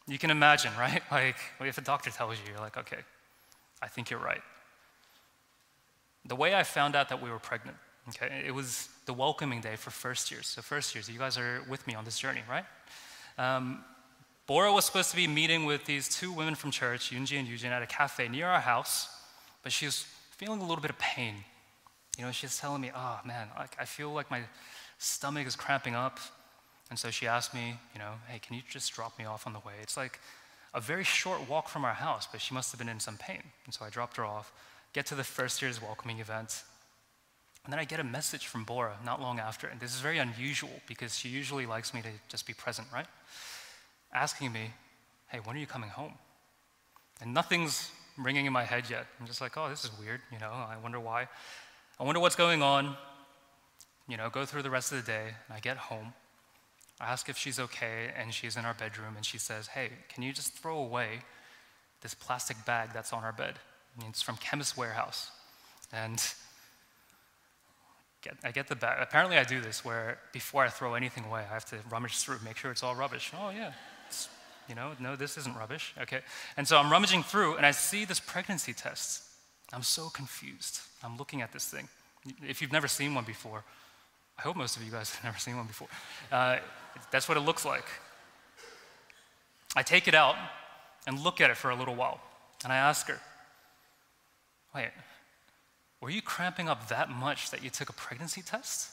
You 0.07 0.19
can 0.19 0.31
imagine, 0.31 0.73
right? 0.79 1.03
Like, 1.11 1.37
if 1.61 1.79
a 1.79 1.81
doctor 1.81 2.11
tells 2.11 2.37
you, 2.39 2.53
you're 2.53 2.61
like, 2.61 2.77
okay, 2.77 2.99
I 3.83 3.89
think 3.89 4.11
you're 4.11 4.21
right. 4.21 4.43
The 6.25 6.37
way 6.37 6.55
I 6.55 6.63
found 6.63 6.97
out 6.97 7.09
that 7.09 7.23
we 7.23 7.31
were 7.31 7.39
pregnant, 7.39 7.77
okay, 8.09 8.43
it 8.47 8.55
was 8.55 8.89
the 9.07 9.13
welcoming 9.13 9.61
day 9.61 9.77
for 9.77 9.91
first 9.91 10.31
years. 10.31 10.47
So, 10.47 10.63
first 10.63 10.95
years, 10.95 11.09
you 11.09 11.19
guys 11.19 11.39
are 11.39 11.63
with 11.69 11.87
me 11.87 11.95
on 11.95 12.05
this 12.05 12.19
journey, 12.19 12.43
right? 12.49 12.65
Um, 13.39 13.85
Bora 14.47 14.73
was 14.73 14.85
supposed 14.85 15.11
to 15.11 15.17
be 15.17 15.27
meeting 15.27 15.65
with 15.65 15.85
these 15.87 16.09
two 16.09 16.33
women 16.33 16.55
from 16.55 16.71
church, 16.71 17.11
Yunji 17.11 17.39
and 17.39 17.49
Yujin, 17.49 17.71
at 17.71 17.83
a 17.83 17.87
cafe 17.87 18.29
near 18.29 18.47
our 18.47 18.61
house, 18.61 19.09
but 19.63 19.73
she 19.73 19.87
was 19.87 20.07
feeling 20.37 20.61
a 20.61 20.67
little 20.67 20.81
bit 20.81 20.91
of 20.91 20.99
pain. 20.99 21.35
You 22.17 22.25
know, 22.25 22.33
she's 22.33 22.59
telling 22.59 22.81
me, 22.81 22.91
oh 22.95 23.21
man, 23.25 23.49
like, 23.59 23.77
I 23.79 23.85
feel 23.85 24.13
like 24.13 24.31
my 24.31 24.43
stomach 24.99 25.47
is 25.47 25.57
cramping 25.57 25.95
up. 25.95 26.19
And 26.89 26.99
so 26.99 27.11
she 27.11 27.27
asked 27.27 27.53
me, 27.53 27.79
you 27.93 27.99
know, 27.99 28.13
hey, 28.29 28.39
can 28.39 28.57
you 28.57 28.63
just 28.69 28.93
drop 28.93 29.19
me 29.19 29.25
off 29.25 29.47
on 29.47 29.53
the 29.53 29.59
way? 29.61 29.75
It's 29.83 29.97
like 29.97 30.21
a 30.73 30.81
very 30.81 31.05
short 31.05 31.49
walk 31.49 31.69
from 31.69 31.85
our 31.85 31.95
house, 31.95 32.29
but 32.31 32.41
she 32.41 32.55
must 32.55 32.71
have 32.73 32.79
been 32.79 32.89
in 32.89 33.01
some 33.01 33.17
pain. 33.17 33.43
And 33.65 33.75
so 33.75 33.85
I 33.85 33.91
dropped 33.91 34.17
her 34.17 34.25
off, 34.25 34.53
get 34.93 35.07
to 35.07 35.15
the 35.15 35.25
first 35.25 35.61
year's 35.61 35.83
welcoming 35.83 36.21
event, 36.21 36.63
and 37.67 37.73
then 37.73 37.81
I 37.81 37.85
get 37.85 37.99
a 37.99 38.05
message 38.05 38.47
from 38.47 38.63
Bora 38.63 38.97
not 39.05 39.21
long 39.21 39.41
after. 39.41 39.67
And 39.67 39.81
this 39.81 39.93
is 39.93 40.01
very 40.01 40.19
unusual 40.19 40.71
because 40.87 41.19
she 41.19 41.29
usually 41.29 41.67
likes 41.67 41.93
me 41.93 42.01
to 42.03 42.09
just 42.29 42.47
be 42.47 42.55
present, 42.55 42.87
right? 42.93 43.09
Asking 44.15 44.53
me, 44.53 44.71
hey, 45.27 45.41
when 45.43 45.57
are 45.57 45.59
you 45.59 45.67
coming 45.67 45.91
home? 45.91 46.13
And 47.21 47.35
nothing's 47.35 47.91
ringing 48.17 48.47
in 48.47 48.53
my 48.53 48.63
head 48.63 48.85
yet. 48.89 49.07
I'm 49.19 49.27
just 49.27 49.41
like, 49.41 49.57
oh, 49.57 49.69
this 49.69 49.83
is 49.83 49.91
weird, 49.99 50.21
you 50.31 50.39
know, 50.39 50.51
I 50.51 50.77
wonder 50.81 51.01
why. 51.01 51.27
I 51.99 52.05
wonder 52.05 52.21
what's 52.21 52.37
going 52.37 52.63
on. 52.63 52.97
You 54.09 54.17
know, 54.17 54.29
go 54.29 54.45
through 54.45 54.63
the 54.63 54.71
rest 54.71 54.93
of 54.93 55.05
the 55.05 55.11
day, 55.11 55.29
and 55.49 55.57
I 55.57 55.61
get 55.61 55.77
home. 55.77 56.13
I 57.01 57.13
ask 57.13 57.29
if 57.29 57.37
she's 57.37 57.59
okay, 57.59 58.11
and 58.17 58.33
she's 58.33 58.57
in 58.57 58.65
our 58.65 58.75
bedroom, 58.75 59.17
and 59.17 59.25
she 59.25 59.39
says, 59.39 59.69
Hey, 59.69 59.91
can 60.09 60.23
you 60.23 60.33
just 60.33 60.53
throw 60.53 60.79
away 60.79 61.21
this 62.03 62.15
plastic 62.15 62.65
bag 62.65 62.91
that's 62.93 63.13
on 63.13 63.25
our 63.25 63.33
bed? 63.33 63.55
It's 64.09 64.23
from 64.23 64.37
Chemist 64.37 64.77
Warehouse. 64.77 65.31
And 65.93 66.23
get, 68.23 68.37
I 68.45 68.51
get 68.51 68.69
the 68.69 68.77
bag. 68.77 68.99
Apparently, 69.01 69.39
I 69.39 69.45
do 69.45 69.61
this 69.61 69.85
where 69.85 70.19
before 70.33 70.65
I 70.65 70.69
throw 70.69 70.95
anything 70.95 71.25
away, 71.25 71.41
I 71.49 71.53
have 71.55 71.65
to 71.67 71.77
rummage 71.91 72.19
through, 72.19 72.39
make 72.45 72.57
sure 72.57 72.71
it's 72.71 72.83
all 72.83 72.95
rubbish. 72.95 73.33
Oh, 73.39 73.51
yeah. 73.51 73.73
It's, 74.07 74.29
you 74.69 74.75
know, 74.75 74.93
no, 75.01 75.17
this 75.17 75.39
isn't 75.39 75.57
rubbish. 75.57 75.95
Okay. 76.03 76.21
And 76.57 76.69
so 76.69 76.79
I'm 76.79 76.91
rummaging 76.91 77.23
through, 77.23 77.57
and 77.57 77.65
I 77.65 77.71
see 77.71 78.05
this 78.05 78.21
pregnancy 78.21 78.75
test. 78.75 79.23
I'm 79.73 79.83
so 79.83 80.09
confused. 80.09 80.81
I'm 81.03 81.17
looking 81.17 81.43
at 81.43 81.53
this 81.53 81.67
thing. 81.67 81.89
If 82.47 82.61
you've 82.61 82.73
never 82.73 82.89
seen 82.89 83.15
one 83.15 83.25
before, 83.25 83.65
I 84.39 84.43
hope 84.43 84.57
most 84.57 84.77
of 84.77 84.83
you 84.85 84.91
guys 84.91 85.11
have 85.15 85.25
never 85.25 85.39
seen 85.39 85.57
one 85.57 85.67
before. 85.67 85.89
Uh, 86.31 86.59
that's 87.11 87.29
what 87.29 87.37
it 87.37 87.41
looks 87.41 87.65
like. 87.65 87.85
I 89.75 89.83
take 89.83 90.09
it 90.09 90.15
out 90.15 90.37
and 91.07 91.21
look 91.23 91.41
at 91.41 91.51
it 91.51 91.57
for 91.57 91.71
a 91.71 91.77
little 91.77 91.95
while, 91.95 92.21
and 92.65 92.73
I 92.73 92.77
ask 92.77 93.07
her, 93.09 93.21
Wait, 94.75 94.91
were 96.03 96.11
you 96.11 96.21
cramping 96.21 96.69
up 96.69 96.89
that 96.89 97.09
much 97.09 97.51
that 97.51 97.65
you 97.65 97.71
took 97.71 97.89
a 97.89 97.95
pregnancy 97.95 98.43
test? 98.43 98.91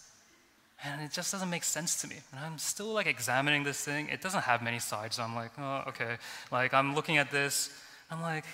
And 0.85 1.01
it 1.01 1.11
just 1.11 1.31
doesn't 1.31 1.49
make 1.49 1.63
sense 1.63 2.01
to 2.01 2.07
me. 2.07 2.15
And 2.31 2.39
I'm 2.39 2.57
still 2.57 2.93
like 2.93 3.07
examining 3.07 3.63
this 3.63 3.83
thing. 3.83 4.07
It 4.09 4.21
doesn't 4.21 4.43
have 4.43 4.61
many 4.61 4.79
sides. 4.79 5.17
So 5.17 5.23
I'm 5.23 5.35
like, 5.35 5.51
oh, 5.57 5.83
okay. 5.87 6.17
Like 6.51 6.73
I'm 6.73 6.95
looking 6.95 7.17
at 7.17 7.31
this. 7.31 7.69
I'm 8.09 8.21
like, 8.21 8.45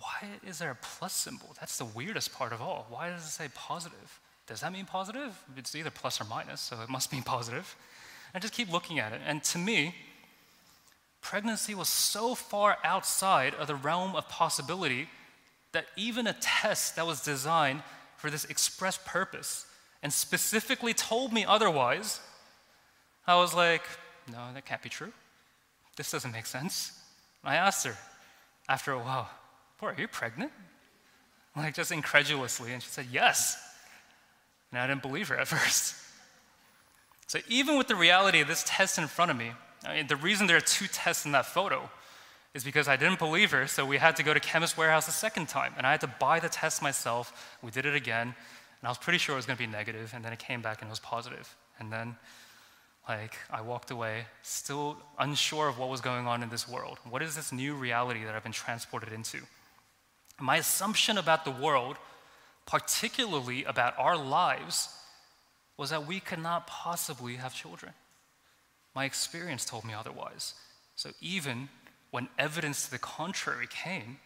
why 0.00 0.28
is 0.46 0.58
there 0.58 0.70
a 0.70 0.76
plus 0.76 1.12
symbol? 1.12 1.54
That's 1.60 1.78
the 1.78 1.84
weirdest 1.84 2.32
part 2.32 2.52
of 2.52 2.60
all. 2.60 2.86
Why 2.88 3.10
does 3.10 3.24
it 3.24 3.30
say 3.30 3.48
positive? 3.54 4.20
Does 4.46 4.60
that 4.60 4.72
mean 4.72 4.86
positive? 4.86 5.38
It's 5.56 5.74
either 5.74 5.90
plus 5.90 6.20
or 6.20 6.24
minus, 6.24 6.60
so 6.60 6.80
it 6.82 6.88
must 6.88 7.12
mean 7.12 7.22
positive. 7.22 7.76
I 8.34 8.38
just 8.38 8.54
keep 8.54 8.72
looking 8.72 8.98
at 8.98 9.12
it. 9.12 9.20
And 9.26 9.42
to 9.44 9.58
me, 9.58 9.94
pregnancy 11.20 11.74
was 11.74 11.88
so 11.88 12.34
far 12.34 12.78
outside 12.84 13.54
of 13.54 13.66
the 13.66 13.74
realm 13.74 14.14
of 14.14 14.28
possibility 14.28 15.08
that 15.72 15.86
even 15.96 16.26
a 16.26 16.32
test 16.40 16.96
that 16.96 17.06
was 17.06 17.20
designed 17.20 17.82
for 18.16 18.30
this 18.30 18.44
express 18.46 18.98
purpose 19.04 19.66
and 20.02 20.12
specifically 20.12 20.94
told 20.94 21.32
me 21.32 21.44
otherwise, 21.44 22.20
I 23.26 23.36
was 23.36 23.54
like, 23.54 23.82
no, 24.30 24.38
that 24.54 24.64
can't 24.64 24.82
be 24.82 24.88
true. 24.88 25.12
This 25.96 26.10
doesn't 26.10 26.32
make 26.32 26.46
sense. 26.46 26.92
I 27.44 27.56
asked 27.56 27.86
her 27.86 27.96
after 28.68 28.92
a 28.92 28.98
while, 28.98 29.28
Bora, 29.80 29.94
are 29.94 30.00
you 30.00 30.08
pregnant? 30.08 30.52
Like 31.56 31.74
just 31.74 31.92
incredulously. 31.92 32.72
And 32.72 32.82
she 32.82 32.88
said, 32.88 33.06
Yes. 33.12 33.56
And 34.70 34.80
I 34.80 34.86
didn't 34.86 35.02
believe 35.02 35.28
her 35.28 35.36
at 35.36 35.48
first. 35.48 35.94
So 37.26 37.38
even 37.48 37.76
with 37.76 37.88
the 37.88 37.96
reality 37.96 38.40
of 38.40 38.48
this 38.48 38.64
test 38.66 38.98
in 38.98 39.06
front 39.06 39.30
of 39.30 39.36
me, 39.36 39.52
I 39.86 39.96
mean, 39.96 40.06
the 40.06 40.16
reason 40.16 40.46
there 40.46 40.56
are 40.56 40.60
two 40.60 40.86
tests 40.86 41.24
in 41.24 41.32
that 41.32 41.46
photo 41.46 41.90
is 42.54 42.64
because 42.64 42.88
I 42.88 42.96
didn't 42.96 43.18
believe 43.18 43.50
her, 43.50 43.66
so 43.66 43.84
we 43.84 43.98
had 43.98 44.16
to 44.16 44.22
go 44.22 44.32
to 44.32 44.40
Chemist 44.40 44.76
Warehouse 44.76 45.06
a 45.08 45.12
second 45.12 45.48
time. 45.48 45.74
And 45.76 45.86
I 45.86 45.90
had 45.90 46.00
to 46.00 46.06
buy 46.06 46.40
the 46.40 46.48
test 46.48 46.82
myself. 46.82 47.56
We 47.62 47.70
did 47.70 47.84
it 47.86 47.94
again, 47.94 48.28
and 48.28 48.86
I 48.86 48.88
was 48.88 48.98
pretty 48.98 49.18
sure 49.18 49.34
it 49.34 49.36
was 49.36 49.46
going 49.46 49.58
to 49.58 49.62
be 49.62 49.70
negative, 49.70 50.12
and 50.14 50.24
then 50.24 50.32
it 50.32 50.38
came 50.38 50.62
back 50.62 50.80
and 50.80 50.88
it 50.88 50.90
was 50.90 51.00
positive. 51.00 51.54
And 51.78 51.92
then, 51.92 52.16
like, 53.08 53.36
I 53.50 53.60
walked 53.60 53.90
away, 53.90 54.24
still 54.42 54.96
unsure 55.18 55.68
of 55.68 55.78
what 55.78 55.90
was 55.90 56.00
going 56.00 56.26
on 56.26 56.42
in 56.42 56.48
this 56.48 56.66
world. 56.66 56.98
What 57.08 57.22
is 57.22 57.36
this 57.36 57.52
new 57.52 57.74
reality 57.74 58.24
that 58.24 58.34
I've 58.34 58.42
been 58.42 58.52
transported 58.52 59.12
into? 59.12 59.38
My 60.40 60.56
assumption 60.56 61.18
about 61.18 61.44
the 61.44 61.50
world, 61.50 61.96
particularly 62.66 63.64
about 63.64 63.98
our 63.98 64.16
lives, 64.16 64.88
was 65.76 65.90
that 65.90 66.06
we 66.06 66.20
could 66.20 66.38
not 66.38 66.66
possibly 66.66 67.36
have 67.36 67.54
children. 67.54 67.92
My 68.94 69.04
experience 69.04 69.64
told 69.64 69.84
me 69.84 69.94
otherwise. 69.94 70.54
So 70.96 71.10
even 71.20 71.68
when 72.10 72.28
evidence 72.38 72.84
to 72.84 72.90
the 72.90 72.98
contrary 72.98 73.66
came, 73.68 74.18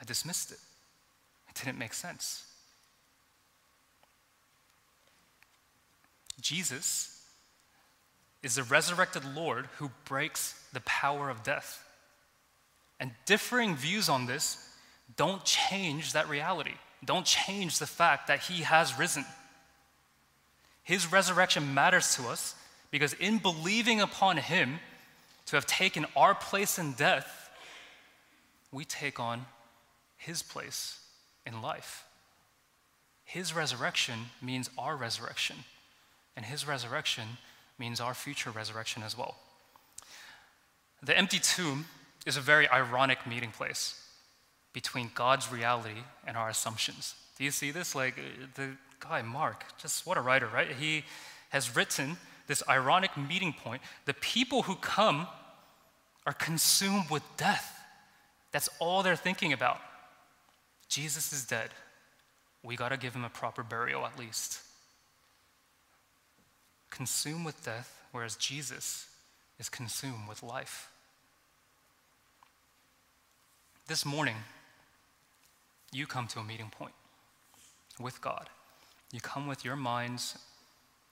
I 0.00 0.04
dismissed 0.04 0.50
it. 0.50 0.58
It 1.48 1.54
didn't 1.54 1.78
make 1.78 1.94
sense. 1.94 2.44
Jesus 6.40 7.20
is 8.42 8.54
the 8.54 8.62
resurrected 8.62 9.22
Lord 9.34 9.66
who 9.78 9.90
breaks 10.04 10.62
the 10.72 10.80
power 10.80 11.30
of 11.30 11.42
death. 11.42 11.84
And 13.00 13.12
differing 13.26 13.76
views 13.76 14.08
on 14.08 14.26
this 14.26 14.67
don't 15.16 15.44
change 15.44 16.12
that 16.12 16.28
reality. 16.28 16.74
Don't 17.04 17.26
change 17.26 17.78
the 17.78 17.86
fact 17.86 18.26
that 18.26 18.40
he 18.40 18.62
has 18.62 18.98
risen. 18.98 19.24
His 20.82 21.10
resurrection 21.10 21.74
matters 21.74 22.14
to 22.16 22.28
us 22.28 22.54
because 22.90 23.12
in 23.14 23.38
believing 23.38 24.00
upon 24.00 24.36
him 24.36 24.80
to 25.46 25.56
have 25.56 25.66
taken 25.66 26.06
our 26.16 26.34
place 26.34 26.78
in 26.78 26.92
death, 26.92 27.50
we 28.72 28.84
take 28.84 29.18
on 29.20 29.46
his 30.16 30.42
place 30.42 31.00
in 31.46 31.62
life. 31.62 32.04
His 33.24 33.54
resurrection 33.54 34.18
means 34.40 34.70
our 34.78 34.96
resurrection, 34.96 35.56
and 36.36 36.46
his 36.46 36.66
resurrection 36.66 37.24
means 37.78 38.00
our 38.00 38.14
future 38.14 38.50
resurrection 38.50 39.02
as 39.02 39.16
well. 39.16 39.36
The 41.02 41.16
empty 41.16 41.38
tomb 41.38 41.86
is 42.26 42.36
a 42.36 42.40
very 42.40 42.68
ironic 42.68 43.26
meeting 43.26 43.50
place 43.50 44.07
between 44.72 45.10
God's 45.14 45.50
reality 45.50 46.02
and 46.26 46.36
our 46.36 46.48
assumptions. 46.48 47.14
Do 47.36 47.44
you 47.44 47.50
see 47.50 47.70
this? 47.70 47.94
Like 47.94 48.16
the 48.54 48.70
guy, 49.00 49.22
Mark, 49.22 49.64
just 49.78 50.06
what 50.06 50.16
a 50.16 50.20
writer, 50.20 50.48
right? 50.52 50.70
He 50.72 51.04
has 51.50 51.74
written 51.74 52.16
this 52.46 52.62
ironic 52.68 53.16
meeting 53.16 53.52
point. 53.52 53.82
The 54.04 54.14
people 54.14 54.62
who 54.62 54.74
come 54.76 55.26
are 56.26 56.32
consumed 56.32 57.10
with 57.10 57.22
death. 57.36 57.80
That's 58.52 58.68
all 58.78 59.02
they're 59.02 59.16
thinking 59.16 59.52
about. 59.52 59.78
Jesus 60.88 61.32
is 61.32 61.44
dead. 61.44 61.70
We 62.62 62.76
got 62.76 62.88
to 62.88 62.96
give 62.96 63.14
him 63.14 63.24
a 63.24 63.30
proper 63.30 63.62
burial 63.62 64.04
at 64.04 64.18
least. 64.18 64.60
Consumed 66.90 67.44
with 67.44 67.62
death, 67.64 68.02
whereas 68.12 68.36
Jesus 68.36 69.06
is 69.58 69.68
consumed 69.68 70.28
with 70.28 70.42
life. 70.42 70.90
This 73.86 74.04
morning, 74.04 74.36
you 75.92 76.06
come 76.06 76.26
to 76.28 76.38
a 76.38 76.44
meeting 76.44 76.70
point 76.70 76.92
with 78.00 78.20
God. 78.20 78.48
You 79.12 79.20
come 79.20 79.46
with 79.46 79.64
your 79.64 79.76
minds, 79.76 80.36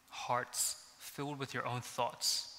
hearts 0.09 0.77
filled 0.99 1.39
with 1.39 1.55
your 1.55 1.67
own 1.67 1.81
thoughts, 1.81 2.55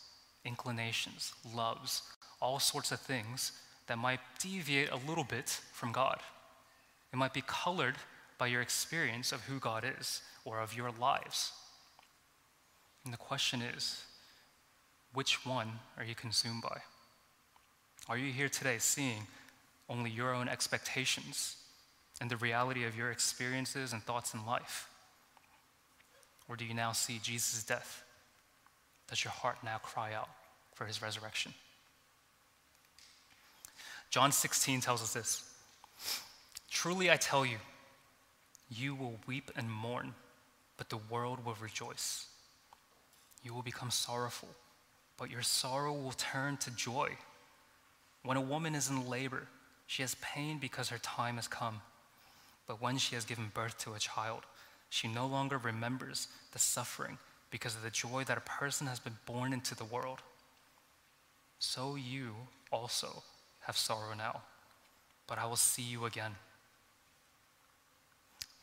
inclinations, 0.45 1.33
loves, 1.55 2.01
all 2.41 2.59
sorts 2.59 2.91
of 2.91 2.99
things 2.99 3.51
that 3.87 3.97
might 3.97 4.19
deviate 4.39 4.89
a 4.89 4.99
little 5.07 5.23
bit 5.23 5.49
from 5.71 5.91
God. 5.91 6.19
It 7.13 7.17
might 7.17 7.33
be 7.33 7.43
colored 7.45 7.95
by 8.37 8.47
your 8.47 8.61
experience 8.61 9.31
of 9.31 9.41
who 9.41 9.59
God 9.59 9.85
is 9.99 10.21
or 10.45 10.59
of 10.59 10.75
your 10.75 10.91
lives. 10.99 11.51
And 13.05 13.13
the 13.13 13.17
question 13.17 13.61
is 13.61 14.03
which 15.13 15.45
one 15.45 15.79
are 15.97 16.03
you 16.03 16.15
consumed 16.15 16.61
by? 16.61 16.81
Are 18.09 18.17
you 18.17 18.31
here 18.31 18.49
today 18.49 18.77
seeing 18.79 19.27
only 19.89 20.09
your 20.09 20.33
own 20.33 20.47
expectations 20.49 21.57
and 22.19 22.29
the 22.29 22.37
reality 22.37 22.83
of 22.83 22.97
your 22.97 23.11
experiences 23.11 23.93
and 23.93 24.03
thoughts 24.03 24.33
in 24.33 24.45
life? 24.45 24.89
Or 26.49 26.55
do 26.55 26.65
you 26.65 26.73
now 26.73 26.91
see 26.91 27.19
Jesus' 27.21 27.63
death? 27.63 28.03
Does 29.09 29.23
your 29.23 29.31
heart 29.31 29.57
now 29.63 29.77
cry 29.77 30.13
out 30.13 30.29
for 30.75 30.85
his 30.85 31.01
resurrection? 31.01 31.53
John 34.09 34.31
16 34.31 34.81
tells 34.81 35.01
us 35.01 35.13
this 35.13 35.43
Truly 36.69 37.11
I 37.11 37.17
tell 37.17 37.45
you, 37.45 37.57
you 38.69 38.95
will 38.95 39.19
weep 39.27 39.51
and 39.55 39.71
mourn, 39.71 40.13
but 40.77 40.89
the 40.89 40.99
world 41.09 41.45
will 41.45 41.57
rejoice. 41.61 42.27
You 43.43 43.53
will 43.53 43.61
become 43.61 43.91
sorrowful, 43.91 44.49
but 45.17 45.29
your 45.29 45.41
sorrow 45.41 45.93
will 45.93 46.11
turn 46.11 46.57
to 46.57 46.71
joy. 46.71 47.11
When 48.23 48.37
a 48.37 48.41
woman 48.41 48.75
is 48.75 48.89
in 48.89 49.07
labor, 49.07 49.47
she 49.85 50.01
has 50.01 50.15
pain 50.15 50.57
because 50.59 50.89
her 50.89 50.97
time 50.97 51.35
has 51.35 51.47
come. 51.47 51.81
But 52.67 52.81
when 52.81 52.97
she 52.97 53.15
has 53.15 53.25
given 53.25 53.51
birth 53.53 53.77
to 53.79 53.93
a 53.93 53.99
child, 53.99 54.43
she 54.89 55.07
no 55.07 55.25
longer 55.25 55.57
remembers 55.57 56.27
the 56.51 56.59
suffering 56.59 57.17
because 57.49 57.75
of 57.75 57.83
the 57.83 57.89
joy 57.89 58.23
that 58.25 58.37
a 58.37 58.41
person 58.41 58.87
has 58.87 58.99
been 58.99 59.17
born 59.25 59.53
into 59.53 59.73
the 59.73 59.85
world. 59.85 60.19
So 61.59 61.95
you 61.95 62.35
also 62.71 63.23
have 63.61 63.77
sorrow 63.77 64.13
now, 64.15 64.41
but 65.27 65.37
I 65.37 65.45
will 65.45 65.55
see 65.55 65.81
you 65.81 66.05
again. 66.05 66.35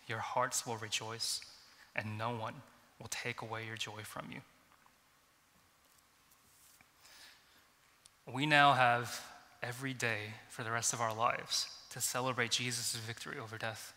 Your 0.06 0.18
hearts 0.18 0.66
will 0.66 0.76
rejoice, 0.76 1.40
and 1.96 2.18
no 2.18 2.30
one 2.30 2.54
will 3.00 3.08
take 3.08 3.40
away 3.40 3.66
your 3.66 3.76
joy 3.76 4.02
from 4.02 4.26
you. 4.30 4.40
We 8.30 8.46
now 8.46 8.74
have 8.74 9.22
every 9.62 9.94
day 9.94 10.34
for 10.50 10.62
the 10.62 10.70
rest 10.70 10.92
of 10.92 11.00
our 11.00 11.14
lives 11.14 11.68
to 11.90 12.00
celebrate 12.00 12.50
Jesus' 12.50 12.96
victory 12.96 13.38
over 13.42 13.56
death. 13.56 13.93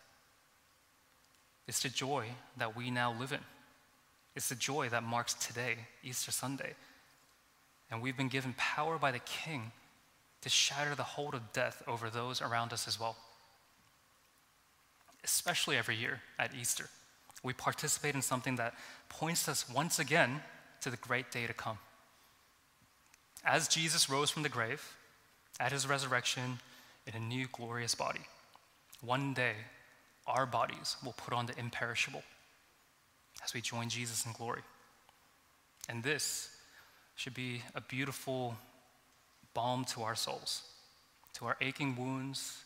It's 1.68 1.82
the 1.82 1.90
joy 1.90 2.24
that 2.56 2.74
we 2.74 2.90
now 2.90 3.12
live 3.12 3.30
in. 3.30 3.40
It's 4.34 4.48
the 4.48 4.54
joy 4.54 4.88
that 4.88 5.02
marks 5.02 5.34
today, 5.34 5.76
Easter 6.02 6.32
Sunday. 6.32 6.72
And 7.90 8.00
we've 8.00 8.16
been 8.16 8.28
given 8.28 8.54
power 8.56 8.98
by 8.98 9.12
the 9.12 9.18
King 9.20 9.70
to 10.40 10.48
shatter 10.48 10.94
the 10.94 11.02
hold 11.02 11.34
of 11.34 11.52
death 11.52 11.82
over 11.86 12.08
those 12.08 12.40
around 12.40 12.72
us 12.72 12.88
as 12.88 12.98
well. 12.98 13.16
Especially 15.22 15.76
every 15.76 15.96
year 15.96 16.22
at 16.38 16.54
Easter, 16.54 16.88
we 17.42 17.52
participate 17.52 18.14
in 18.14 18.22
something 18.22 18.56
that 18.56 18.74
points 19.10 19.48
us 19.48 19.68
once 19.68 19.98
again 19.98 20.40
to 20.80 20.90
the 20.90 20.96
great 20.96 21.30
day 21.30 21.46
to 21.46 21.52
come. 21.52 21.78
As 23.44 23.68
Jesus 23.68 24.08
rose 24.08 24.30
from 24.30 24.42
the 24.42 24.48
grave, 24.48 24.94
at 25.60 25.72
his 25.72 25.88
resurrection, 25.88 26.60
in 27.06 27.14
a 27.14 27.24
new 27.24 27.46
glorious 27.52 27.94
body, 27.94 28.20
one 29.00 29.34
day 29.34 29.54
our 30.28 30.46
bodies 30.46 30.96
will 31.04 31.14
put 31.14 31.34
on 31.34 31.46
the 31.46 31.58
imperishable 31.58 32.22
as 33.44 33.54
we 33.54 33.60
join 33.60 33.88
Jesus 33.88 34.26
in 34.26 34.32
glory. 34.32 34.62
And 35.88 36.02
this 36.02 36.50
should 37.16 37.34
be 37.34 37.62
a 37.74 37.80
beautiful 37.80 38.56
balm 39.54 39.84
to 39.86 40.02
our 40.02 40.14
souls, 40.14 40.62
to 41.34 41.46
our 41.46 41.56
aching 41.60 41.96
wounds, 41.96 42.58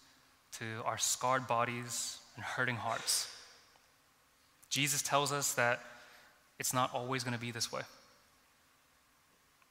to 0.58 0.64
our 0.84 0.98
scarred 0.98 1.46
bodies 1.46 2.18
and 2.36 2.44
hurting 2.44 2.76
hearts. 2.76 3.34
Jesus 4.68 5.02
tells 5.02 5.32
us 5.32 5.54
that 5.54 5.80
it's 6.58 6.74
not 6.74 6.92
always 6.94 7.24
going 7.24 7.34
to 7.34 7.40
be 7.40 7.50
this 7.50 7.72
way. 7.72 7.82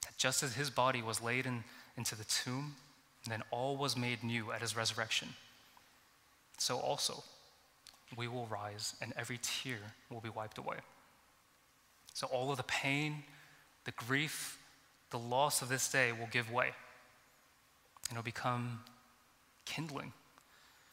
That 0.04 0.18
just 0.18 0.44
as 0.44 0.56
his 0.56 0.70
body 0.70 1.02
was 1.02 1.22
laid 1.22 1.46
in, 1.46 1.64
into 1.98 2.16
the 2.16 2.24
tomb, 2.24 2.76
then 3.28 3.44
all 3.52 3.78
was 3.78 3.98
made 3.98 4.24
new 4.24 4.52
at 4.52 4.62
his 4.62 4.76
resurrection, 4.76 5.30
so 6.58 6.80
also 6.80 7.24
we 8.18 8.28
will 8.28 8.46
rise 8.48 8.96
and 9.02 9.14
every 9.18 9.40
tear 9.42 9.78
will 10.10 10.22
be 10.22 10.30
wiped 10.30 10.58
away. 10.58 10.78
So 12.14 12.28
all 12.28 12.52
of 12.52 12.58
the 12.58 12.64
pain, 12.64 13.24
the 13.86 13.92
grief, 13.92 14.58
the 15.12 15.20
loss 15.20 15.62
of 15.62 15.70
this 15.70 15.90
day 15.90 16.12
will 16.12 16.28
give 16.32 16.52
way 16.52 16.72
and 18.10 18.18
it'll 18.18 18.24
become 18.24 18.82
kindling 19.66 20.14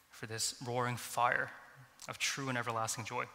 for 0.09 0.25
this 0.25 0.55
roaring 0.65 0.95
fire 0.95 1.51
of 2.07 2.17
true 2.17 2.49
and 2.49 2.57
everlasting 2.57 3.03
joy. 3.03 3.25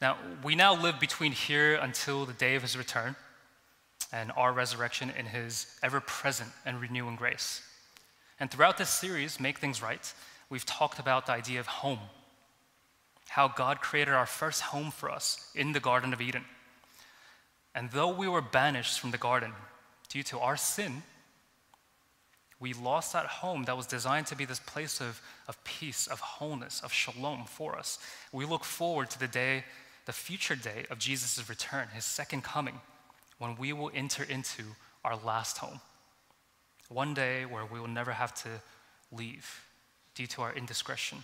Now, 0.00 0.16
we 0.42 0.56
now 0.56 0.74
live 0.74 0.98
between 0.98 1.30
here 1.30 1.76
until 1.76 2.26
the 2.26 2.32
day 2.32 2.56
of 2.56 2.62
his 2.62 2.76
return 2.76 3.14
and 4.12 4.32
our 4.36 4.52
resurrection 4.52 5.12
in 5.16 5.26
his 5.26 5.78
ever 5.82 6.00
present 6.00 6.50
and 6.66 6.80
renewing 6.80 7.14
grace. 7.14 7.62
And 8.40 8.50
throughout 8.50 8.76
this 8.76 8.90
series, 8.90 9.38
Make 9.38 9.58
Things 9.58 9.80
Right, 9.80 10.12
we've 10.52 10.66
talked 10.66 10.98
about 10.98 11.24
the 11.24 11.32
idea 11.32 11.58
of 11.58 11.66
home, 11.66 11.98
how 13.26 13.48
God 13.48 13.80
created 13.80 14.12
our 14.12 14.26
first 14.26 14.60
home 14.60 14.90
for 14.90 15.10
us 15.10 15.50
in 15.54 15.72
the 15.72 15.80
Garden 15.80 16.12
of 16.12 16.20
Eden. 16.20 16.44
And 17.74 17.90
though 17.90 18.14
we 18.14 18.28
were 18.28 18.42
banished 18.42 19.00
from 19.00 19.12
the 19.12 19.18
garden 19.18 19.52
due 20.10 20.22
to 20.24 20.38
our 20.38 20.58
sin, 20.58 21.04
we 22.60 22.74
lost 22.74 23.14
that 23.14 23.24
home 23.24 23.64
that 23.64 23.78
was 23.78 23.86
designed 23.86 24.26
to 24.26 24.36
be 24.36 24.44
this 24.44 24.60
place 24.60 25.00
of, 25.00 25.22
of 25.48 25.56
peace, 25.64 26.06
of 26.06 26.20
wholeness, 26.20 26.82
of 26.84 26.92
shalom 26.92 27.46
for 27.46 27.78
us. 27.78 27.98
We 28.30 28.44
look 28.44 28.62
forward 28.62 29.08
to 29.12 29.18
the 29.18 29.28
day, 29.28 29.64
the 30.04 30.12
future 30.12 30.54
day 30.54 30.84
of 30.90 30.98
Jesus' 30.98 31.48
return, 31.48 31.88
his 31.94 32.04
second 32.04 32.44
coming, 32.44 32.78
when 33.38 33.56
we 33.56 33.72
will 33.72 33.90
enter 33.94 34.22
into 34.22 34.64
our 35.02 35.16
last 35.16 35.56
home. 35.56 35.80
One 36.90 37.14
day 37.14 37.46
where 37.46 37.64
we 37.64 37.80
will 37.80 37.88
never 37.88 38.12
have 38.12 38.34
to 38.42 38.50
leave 39.10 39.62
due 40.14 40.26
to 40.28 40.42
our 40.42 40.52
indiscretion, 40.54 41.22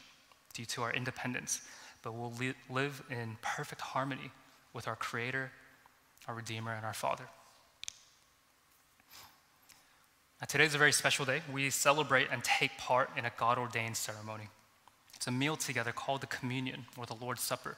due 0.54 0.64
to 0.66 0.82
our 0.82 0.92
independence, 0.92 1.60
but 2.02 2.14
we'll 2.14 2.32
li- 2.32 2.54
live 2.70 3.02
in 3.10 3.36
perfect 3.42 3.80
harmony 3.80 4.30
with 4.72 4.88
our 4.88 4.96
Creator, 4.96 5.50
our 6.26 6.34
Redeemer, 6.34 6.72
and 6.72 6.84
our 6.84 6.94
Father. 6.94 7.24
Now, 10.40 10.46
today 10.46 10.64
is 10.64 10.74
a 10.74 10.78
very 10.78 10.92
special 10.92 11.24
day. 11.24 11.42
We 11.52 11.68
celebrate 11.70 12.28
and 12.30 12.44
take 12.44 12.76
part 12.78 13.10
in 13.16 13.24
a 13.24 13.32
God 13.36 13.58
ordained 13.58 13.96
ceremony. 13.96 14.48
It's 15.16 15.26
a 15.26 15.32
meal 15.32 15.56
together 15.56 15.90
called 15.90 16.20
the 16.20 16.28
communion 16.28 16.86
or 16.96 17.06
the 17.06 17.14
Lord's 17.14 17.42
Supper. 17.42 17.76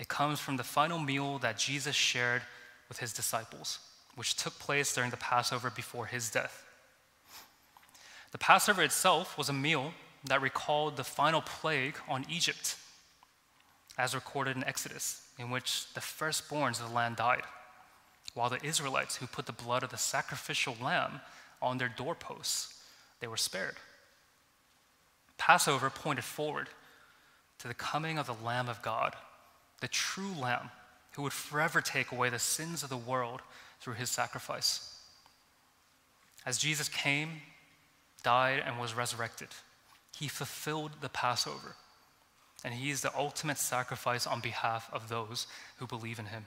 It 0.00 0.08
comes 0.08 0.40
from 0.40 0.56
the 0.56 0.64
final 0.64 0.98
meal 0.98 1.38
that 1.38 1.58
Jesus 1.58 1.94
shared 1.94 2.42
with 2.88 2.98
his 2.98 3.12
disciples, 3.12 3.80
which 4.14 4.34
took 4.34 4.58
place 4.58 4.94
during 4.94 5.10
the 5.10 5.16
Passover 5.18 5.70
before 5.70 6.06
his 6.06 6.30
death. 6.30 6.65
The 8.32 8.38
Passover 8.38 8.82
itself 8.82 9.38
was 9.38 9.48
a 9.48 9.54
meal 9.54 9.92
that 10.24 10.42
recalled 10.42 10.96
the 10.96 11.04
final 11.04 11.40
plague 11.40 11.96
on 12.08 12.26
Egypt, 12.28 12.76
as 13.96 14.14
recorded 14.14 14.56
in 14.56 14.64
Exodus, 14.64 15.26
in 15.38 15.50
which 15.50 15.92
the 15.94 16.00
firstborns 16.00 16.80
of 16.80 16.88
the 16.88 16.94
land 16.94 17.16
died 17.16 17.44
while 18.36 18.50
the 18.50 18.64
Israelites 18.64 19.16
who 19.16 19.26
put 19.26 19.46
the 19.46 19.52
blood 19.52 19.82
of 19.82 19.88
the 19.88 19.96
sacrificial 19.96 20.76
lamb 20.82 21.22
on 21.62 21.78
their 21.78 21.88
doorposts, 21.88 22.74
they 23.18 23.26
were 23.26 23.38
spared. 23.38 23.76
Passover 25.38 25.88
pointed 25.88 26.22
forward 26.22 26.68
to 27.58 27.66
the 27.66 27.72
coming 27.72 28.18
of 28.18 28.26
the 28.26 28.34
Lamb 28.34 28.68
of 28.68 28.82
God, 28.82 29.16
the 29.80 29.88
true 29.88 30.32
Lamb 30.38 30.70
who 31.12 31.22
would 31.22 31.32
forever 31.32 31.80
take 31.80 32.12
away 32.12 32.28
the 32.28 32.38
sins 32.38 32.82
of 32.82 32.90
the 32.90 32.96
world 32.98 33.40
through 33.80 33.94
his 33.94 34.10
sacrifice. 34.10 35.00
As 36.44 36.58
Jesus 36.58 36.90
came, 36.90 37.40
died, 38.26 38.60
and 38.66 38.80
was 38.80 38.92
resurrected, 38.92 39.46
he 40.18 40.26
fulfilled 40.26 40.90
the 41.00 41.08
Passover, 41.08 41.76
and 42.64 42.74
he 42.74 42.90
is 42.90 43.00
the 43.00 43.16
ultimate 43.16 43.56
sacrifice 43.56 44.26
on 44.26 44.40
behalf 44.40 44.90
of 44.92 45.08
those 45.08 45.46
who 45.76 45.86
believe 45.86 46.18
in 46.18 46.26
him. 46.26 46.44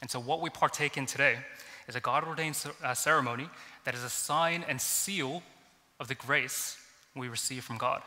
And 0.00 0.08
so, 0.08 0.20
what 0.20 0.40
we 0.40 0.50
partake 0.50 0.96
in 0.96 1.06
today 1.06 1.38
is 1.88 1.96
a 1.96 2.00
God 2.00 2.22
ordained 2.22 2.56
uh, 2.84 2.94
ceremony 2.94 3.48
that 3.84 3.96
is 3.96 4.04
a 4.04 4.08
sign 4.08 4.64
and 4.68 4.80
seal 4.80 5.42
of 5.98 6.06
the 6.06 6.14
grace 6.14 6.78
we 7.16 7.28
receive 7.28 7.64
from 7.64 7.76
God. 7.76 8.02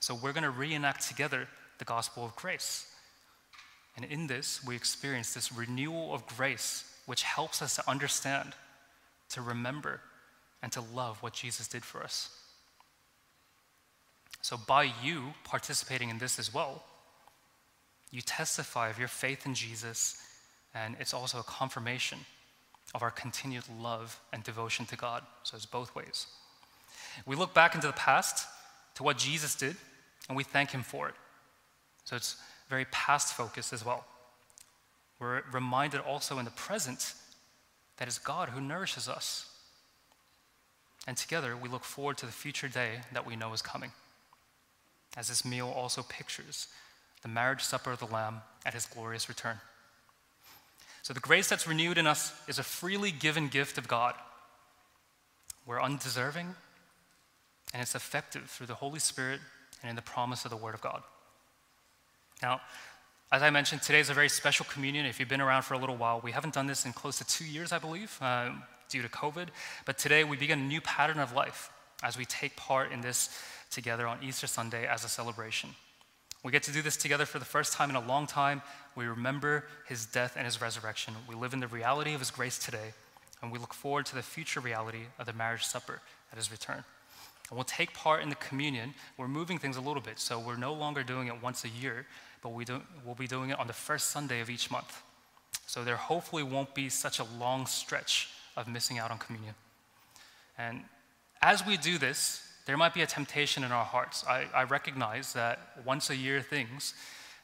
So, 0.00 0.14
we're 0.14 0.32
going 0.32 0.50
to 0.50 0.50
reenact 0.50 1.06
together 1.06 1.48
the 1.78 1.84
gospel 1.84 2.24
of 2.24 2.34
grace. 2.34 2.86
And 3.94 4.06
in 4.06 4.26
this, 4.26 4.64
we 4.64 4.74
experience 4.74 5.34
this 5.34 5.52
renewal 5.52 6.14
of 6.14 6.26
grace, 6.26 6.90
which 7.04 7.24
helps 7.24 7.60
us 7.60 7.76
to 7.76 7.90
understand, 7.90 8.54
to 9.30 9.42
remember, 9.42 10.00
and 10.62 10.72
to 10.72 10.80
love 10.80 11.22
what 11.22 11.32
Jesus 11.32 11.68
did 11.68 11.84
for 11.84 12.02
us. 12.02 12.30
So, 14.42 14.56
by 14.56 14.90
you 15.02 15.34
participating 15.44 16.08
in 16.08 16.18
this 16.18 16.38
as 16.38 16.54
well, 16.54 16.84
you 18.10 18.20
testify 18.20 18.88
of 18.88 18.98
your 18.98 19.08
faith 19.08 19.44
in 19.44 19.54
Jesus 19.54 20.22
and 20.76 20.96
it's 21.00 21.14
also 21.14 21.38
a 21.38 21.42
confirmation 21.42 22.18
of 22.94 23.02
our 23.02 23.10
continued 23.10 23.64
love 23.80 24.20
and 24.32 24.44
devotion 24.44 24.84
to 24.86 24.96
God. 24.96 25.22
So 25.42 25.56
it's 25.56 25.66
both 25.66 25.94
ways. 25.94 26.26
We 27.24 27.34
look 27.34 27.54
back 27.54 27.74
into 27.74 27.86
the 27.86 27.94
past 27.94 28.46
to 28.96 29.02
what 29.02 29.16
Jesus 29.16 29.54
did, 29.54 29.76
and 30.28 30.36
we 30.36 30.44
thank 30.44 30.70
Him 30.70 30.82
for 30.82 31.08
it. 31.08 31.14
So 32.04 32.14
it's 32.14 32.36
very 32.68 32.84
past 32.86 33.32
focused 33.32 33.72
as 33.72 33.84
well. 33.84 34.04
We're 35.18 35.42
reminded 35.50 36.00
also 36.00 36.38
in 36.38 36.44
the 36.44 36.50
present 36.50 37.14
that 37.96 38.06
it's 38.06 38.18
God 38.18 38.50
who 38.50 38.60
nourishes 38.60 39.08
us. 39.08 39.50
And 41.06 41.16
together 41.16 41.56
we 41.56 41.68
look 41.68 41.84
forward 41.84 42.18
to 42.18 42.26
the 42.26 42.32
future 42.32 42.68
day 42.68 43.00
that 43.12 43.26
we 43.26 43.36
know 43.36 43.52
is 43.52 43.62
coming. 43.62 43.92
As 45.16 45.28
this 45.28 45.44
meal 45.44 45.72
also 45.74 46.02
pictures 46.02 46.68
the 47.22 47.28
marriage 47.28 47.62
supper 47.62 47.90
of 47.90 47.98
the 47.98 48.06
Lamb 48.06 48.42
at 48.64 48.74
his 48.74 48.86
glorious 48.86 49.28
return. 49.28 49.58
So 51.02 51.14
the 51.14 51.20
grace 51.20 51.48
that's 51.48 51.66
renewed 51.66 51.98
in 51.98 52.06
us 52.06 52.32
is 52.46 52.58
a 52.58 52.62
freely 52.62 53.10
given 53.10 53.48
gift 53.48 53.78
of 53.78 53.88
God. 53.88 54.14
We're 55.66 55.80
undeserving, 55.82 56.54
and 57.72 57.82
it's 57.82 57.94
effective 57.94 58.50
through 58.50 58.66
the 58.66 58.74
Holy 58.74 59.00
Spirit 59.00 59.40
and 59.82 59.90
in 59.90 59.96
the 59.96 60.02
promise 60.02 60.44
of 60.44 60.50
the 60.50 60.56
Word 60.56 60.74
of 60.74 60.80
God. 60.80 61.02
Now, 62.42 62.60
as 63.32 63.42
I 63.42 63.50
mentioned, 63.50 63.82
today 63.82 63.98
is 63.98 64.08
a 64.08 64.14
very 64.14 64.28
special 64.28 64.64
communion. 64.66 65.04
If 65.04 65.18
you've 65.18 65.28
been 65.28 65.40
around 65.40 65.62
for 65.62 65.74
a 65.74 65.78
little 65.78 65.96
while, 65.96 66.20
we 66.22 66.30
haven't 66.30 66.54
done 66.54 66.66
this 66.66 66.86
in 66.86 66.92
close 66.92 67.18
to 67.18 67.26
two 67.26 67.44
years, 67.44 67.72
I 67.72 67.78
believe, 67.78 68.16
uh, 68.22 68.50
due 68.88 69.02
to 69.02 69.08
COVID. 69.08 69.48
But 69.84 69.98
today 69.98 70.22
we 70.22 70.36
begin 70.36 70.60
a 70.60 70.64
new 70.64 70.80
pattern 70.80 71.18
of 71.18 71.32
life 71.32 71.70
as 72.04 72.16
we 72.16 72.24
take 72.24 72.54
part 72.54 72.92
in 72.92 73.00
this 73.00 73.30
together 73.70 74.06
on 74.06 74.18
Easter 74.22 74.46
Sunday 74.46 74.86
as 74.86 75.04
a 75.04 75.08
celebration. 75.08 75.70
We 76.44 76.52
get 76.52 76.62
to 76.64 76.72
do 76.72 76.82
this 76.82 76.96
together 76.96 77.26
for 77.26 77.40
the 77.40 77.44
first 77.44 77.72
time 77.72 77.90
in 77.90 77.96
a 77.96 78.06
long 78.06 78.28
time. 78.28 78.62
We 78.94 79.06
remember 79.06 79.64
his 79.88 80.06
death 80.06 80.34
and 80.36 80.44
his 80.44 80.60
resurrection. 80.60 81.14
We 81.28 81.34
live 81.34 81.52
in 81.52 81.58
the 81.58 81.66
reality 81.66 82.14
of 82.14 82.20
his 82.20 82.30
grace 82.30 82.58
today, 82.58 82.92
and 83.42 83.50
we 83.50 83.58
look 83.58 83.74
forward 83.74 84.06
to 84.06 84.14
the 84.14 84.22
future 84.22 84.60
reality 84.60 85.06
of 85.18 85.26
the 85.26 85.32
marriage 85.32 85.64
supper 85.64 86.00
at 86.30 86.38
his 86.38 86.52
return. 86.52 86.84
And 87.50 87.56
we'll 87.56 87.64
take 87.64 87.92
part 87.92 88.22
in 88.22 88.28
the 88.28 88.36
communion. 88.36 88.94
We're 89.16 89.26
moving 89.26 89.58
things 89.58 89.76
a 89.76 89.80
little 89.80 90.02
bit, 90.02 90.20
so 90.20 90.38
we're 90.38 90.56
no 90.56 90.72
longer 90.72 91.02
doing 91.02 91.26
it 91.26 91.42
once 91.42 91.64
a 91.64 91.68
year, 91.68 92.06
but 92.46 92.54
we 92.54 92.64
do, 92.64 92.80
we'll 93.04 93.16
be 93.16 93.26
doing 93.26 93.50
it 93.50 93.58
on 93.58 93.66
the 93.66 93.72
first 93.72 94.10
Sunday 94.10 94.38
of 94.38 94.48
each 94.48 94.70
month. 94.70 95.02
So 95.66 95.82
there 95.82 95.96
hopefully 95.96 96.44
won't 96.44 96.76
be 96.76 96.88
such 96.88 97.18
a 97.18 97.24
long 97.40 97.66
stretch 97.66 98.28
of 98.56 98.68
missing 98.68 99.00
out 99.00 99.10
on 99.10 99.18
communion. 99.18 99.56
And 100.56 100.84
as 101.42 101.66
we 101.66 101.76
do 101.76 101.98
this, 101.98 102.48
there 102.66 102.76
might 102.76 102.94
be 102.94 103.02
a 103.02 103.06
temptation 103.06 103.64
in 103.64 103.72
our 103.72 103.84
hearts. 103.84 104.24
I, 104.28 104.44
I 104.54 104.62
recognize 104.62 105.32
that 105.32 105.58
once 105.84 106.08
a 106.08 106.14
year 106.14 106.40
things, 106.40 106.94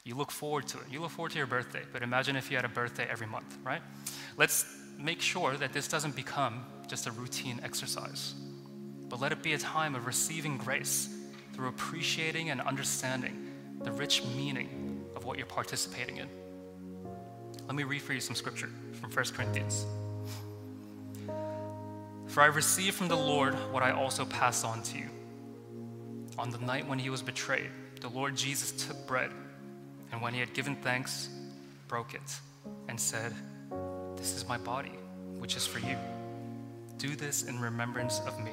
you 0.05 0.15
look 0.15 0.31
forward 0.31 0.67
to 0.67 0.77
it. 0.77 0.85
You 0.89 1.01
look 1.01 1.11
forward 1.11 1.33
to 1.33 1.37
your 1.37 1.47
birthday, 1.47 1.81
but 1.91 2.01
imagine 2.01 2.37
if 2.37 2.49
you 2.49 2.55
had 2.55 2.63
a 2.63 2.69
birthday 2.69 3.05
every 3.11 3.27
month, 3.27 3.57
right? 3.61 3.81
Let's 4.37 4.65
make 4.97 5.19
sure 5.19 5.57
that 5.57 5.73
this 5.73 5.89
doesn't 5.89 6.15
become 6.15 6.63
just 6.87 7.07
a 7.07 7.11
routine 7.11 7.59
exercise, 7.61 8.35
but 9.09 9.19
let 9.19 9.33
it 9.33 9.43
be 9.43 9.51
a 9.51 9.57
time 9.57 9.95
of 9.95 10.05
receiving 10.05 10.57
grace 10.57 11.09
through 11.51 11.67
appreciating 11.67 12.51
and 12.51 12.61
understanding 12.61 13.51
the 13.81 13.91
rich 13.91 14.23
meaning 14.37 14.92
of 15.15 15.25
what 15.25 15.37
you're 15.37 15.47
participating 15.47 16.17
in. 16.17 16.27
Let 17.67 17.75
me 17.75 17.83
read 17.83 18.01
for 18.01 18.13
you 18.13 18.19
some 18.19 18.35
scripture 18.35 18.69
from 18.99 19.11
1 19.11 19.25
Corinthians. 19.33 19.85
For 22.27 22.41
I 22.41 22.47
received 22.47 22.95
from 22.95 23.07
the 23.07 23.15
Lord 23.15 23.53
what 23.71 23.83
I 23.83 23.91
also 23.91 24.25
passed 24.25 24.65
on 24.65 24.81
to 24.83 24.97
you. 24.97 25.09
On 26.37 26.49
the 26.49 26.57
night 26.57 26.87
when 26.87 26.99
he 26.99 27.09
was 27.09 27.21
betrayed, 27.21 27.69
the 28.01 28.09
Lord 28.09 28.35
Jesus 28.35 28.71
took 28.71 29.07
bread, 29.07 29.31
and 30.11 30.21
when 30.21 30.33
he 30.33 30.39
had 30.39 30.53
given 30.53 30.75
thanks, 30.75 31.29
broke 31.87 32.13
it, 32.13 32.39
and 32.89 32.99
said, 32.99 33.33
This 34.17 34.35
is 34.35 34.47
my 34.47 34.57
body, 34.57 34.93
which 35.37 35.55
is 35.55 35.65
for 35.65 35.79
you. 35.79 35.95
Do 36.97 37.15
this 37.15 37.43
in 37.43 37.59
remembrance 37.59 38.19
of 38.21 38.39
me. 38.39 38.51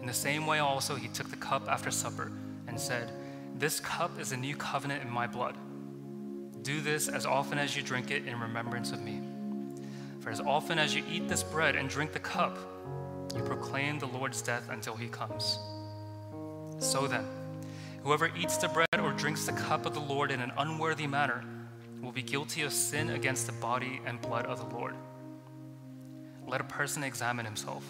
In 0.00 0.06
the 0.06 0.14
same 0.14 0.46
way, 0.46 0.58
also, 0.58 0.94
he 0.94 1.08
took 1.08 1.30
the 1.30 1.36
cup 1.36 1.68
after 1.68 1.90
supper 1.90 2.32
and 2.66 2.80
said, 2.80 3.10
This 3.58 3.80
cup 3.80 4.20
is 4.20 4.32
a 4.32 4.36
new 4.36 4.54
covenant 4.54 5.02
in 5.02 5.08
my 5.08 5.26
blood. 5.26 5.56
Do 6.60 6.82
this 6.82 7.08
as 7.08 7.24
often 7.24 7.56
as 7.56 7.74
you 7.74 7.82
drink 7.82 8.10
it 8.10 8.26
in 8.26 8.38
remembrance 8.38 8.92
of 8.92 9.00
me. 9.00 9.22
For 10.20 10.28
as 10.28 10.40
often 10.40 10.78
as 10.78 10.94
you 10.94 11.02
eat 11.10 11.26
this 11.26 11.42
bread 11.42 11.74
and 11.74 11.88
drink 11.88 12.12
the 12.12 12.18
cup, 12.18 12.58
you 13.34 13.42
proclaim 13.42 13.98
the 13.98 14.08
Lord's 14.08 14.42
death 14.42 14.68
until 14.68 14.94
he 14.94 15.08
comes. 15.08 15.58
So 16.80 17.06
then, 17.06 17.24
whoever 18.02 18.30
eats 18.36 18.58
the 18.58 18.68
bread 18.68 19.00
or 19.00 19.12
drinks 19.12 19.46
the 19.46 19.52
cup 19.52 19.86
of 19.86 19.94
the 19.94 20.00
Lord 20.00 20.30
in 20.30 20.42
an 20.42 20.52
unworthy 20.58 21.06
manner 21.06 21.42
will 22.02 22.12
be 22.12 22.22
guilty 22.22 22.60
of 22.60 22.74
sin 22.74 23.08
against 23.08 23.46
the 23.46 23.52
body 23.52 24.02
and 24.04 24.20
blood 24.20 24.44
of 24.44 24.58
the 24.58 24.76
Lord. 24.76 24.94
Let 26.46 26.60
a 26.60 26.64
person 26.64 27.02
examine 27.02 27.46
himself. 27.46 27.84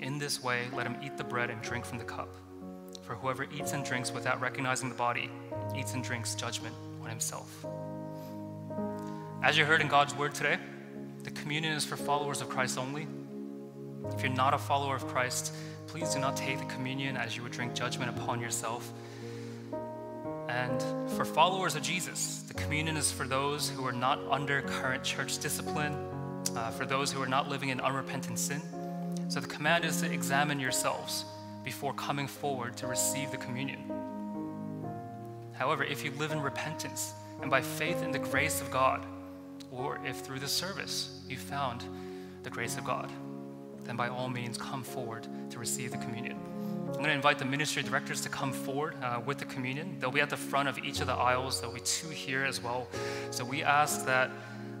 In 0.00 0.18
this 0.18 0.42
way, 0.42 0.64
let 0.72 0.84
him 0.84 0.96
eat 1.00 1.16
the 1.16 1.22
bread 1.22 1.50
and 1.50 1.62
drink 1.62 1.84
from 1.84 1.98
the 1.98 2.04
cup. 2.04 2.28
For 3.06 3.14
whoever 3.14 3.44
eats 3.44 3.72
and 3.72 3.84
drinks 3.84 4.10
without 4.10 4.40
recognizing 4.40 4.88
the 4.88 4.94
body 4.94 5.30
eats 5.76 5.92
and 5.92 6.02
drinks 6.02 6.34
judgment 6.34 6.74
on 7.02 7.10
himself. 7.10 7.66
As 9.42 9.58
you 9.58 9.66
heard 9.66 9.82
in 9.82 9.88
God's 9.88 10.14
word 10.14 10.34
today, 10.34 10.58
the 11.22 11.30
communion 11.30 11.74
is 11.74 11.84
for 11.84 11.96
followers 11.96 12.40
of 12.40 12.48
Christ 12.48 12.78
only. 12.78 13.06
If 14.14 14.22
you're 14.22 14.32
not 14.32 14.54
a 14.54 14.58
follower 14.58 14.96
of 14.96 15.06
Christ, 15.06 15.54
please 15.86 16.14
do 16.14 16.18
not 16.18 16.34
take 16.34 16.58
the 16.58 16.64
communion 16.64 17.18
as 17.18 17.36
you 17.36 17.42
would 17.42 17.52
drink 17.52 17.74
judgment 17.74 18.16
upon 18.16 18.40
yourself. 18.40 18.90
And 20.48 20.82
for 21.10 21.26
followers 21.26 21.76
of 21.76 21.82
Jesus, 21.82 22.42
the 22.48 22.54
communion 22.54 22.96
is 22.96 23.12
for 23.12 23.26
those 23.26 23.68
who 23.68 23.84
are 23.86 23.92
not 23.92 24.18
under 24.30 24.62
current 24.62 25.04
church 25.04 25.38
discipline, 25.38 25.94
uh, 26.56 26.70
for 26.70 26.86
those 26.86 27.12
who 27.12 27.20
are 27.20 27.26
not 27.26 27.50
living 27.50 27.68
in 27.68 27.80
unrepentant 27.80 28.38
sin. 28.38 28.62
So 29.28 29.40
the 29.40 29.46
command 29.46 29.84
is 29.84 30.00
to 30.00 30.10
examine 30.10 30.58
yourselves 30.58 31.26
before 31.64 31.92
coming 31.94 32.26
forward 32.26 32.76
to 32.76 32.86
receive 32.86 33.30
the 33.30 33.36
communion. 33.38 33.90
However, 35.52 35.82
if 35.84 36.04
you 36.04 36.10
live 36.12 36.32
in 36.32 36.40
repentance 36.40 37.14
and 37.40 37.50
by 37.50 37.62
faith 37.62 38.02
in 38.02 38.12
the 38.12 38.18
grace 38.18 38.60
of 38.60 38.70
God, 38.70 39.04
or 39.70 39.98
if 40.04 40.20
through 40.20 40.40
the 40.40 40.48
service 40.48 41.20
you 41.28 41.36
found 41.36 41.84
the 42.42 42.50
grace 42.50 42.76
of 42.76 42.84
God, 42.84 43.10
then 43.84 43.96
by 43.96 44.08
all 44.08 44.28
means 44.28 44.56
come 44.58 44.82
forward 44.82 45.26
to 45.50 45.58
receive 45.58 45.90
the 45.90 45.98
communion. 45.98 46.38
I'm 46.86 47.00
going 47.00 47.06
to 47.06 47.12
invite 47.12 47.38
the 47.38 47.44
ministry 47.44 47.82
directors 47.82 48.20
to 48.20 48.28
come 48.28 48.52
forward 48.52 48.94
uh, 49.02 49.20
with 49.24 49.38
the 49.38 49.44
communion. 49.46 49.96
They'll 49.98 50.10
be 50.10 50.20
at 50.20 50.30
the 50.30 50.36
front 50.36 50.68
of 50.68 50.78
each 50.78 51.00
of 51.00 51.06
the 51.06 51.12
aisles. 51.12 51.60
There'll 51.60 51.74
be 51.74 51.80
two 51.80 52.08
here 52.08 52.44
as 52.44 52.62
well. 52.62 52.86
So 53.30 53.44
we 53.44 53.62
ask 53.62 54.06
that 54.06 54.30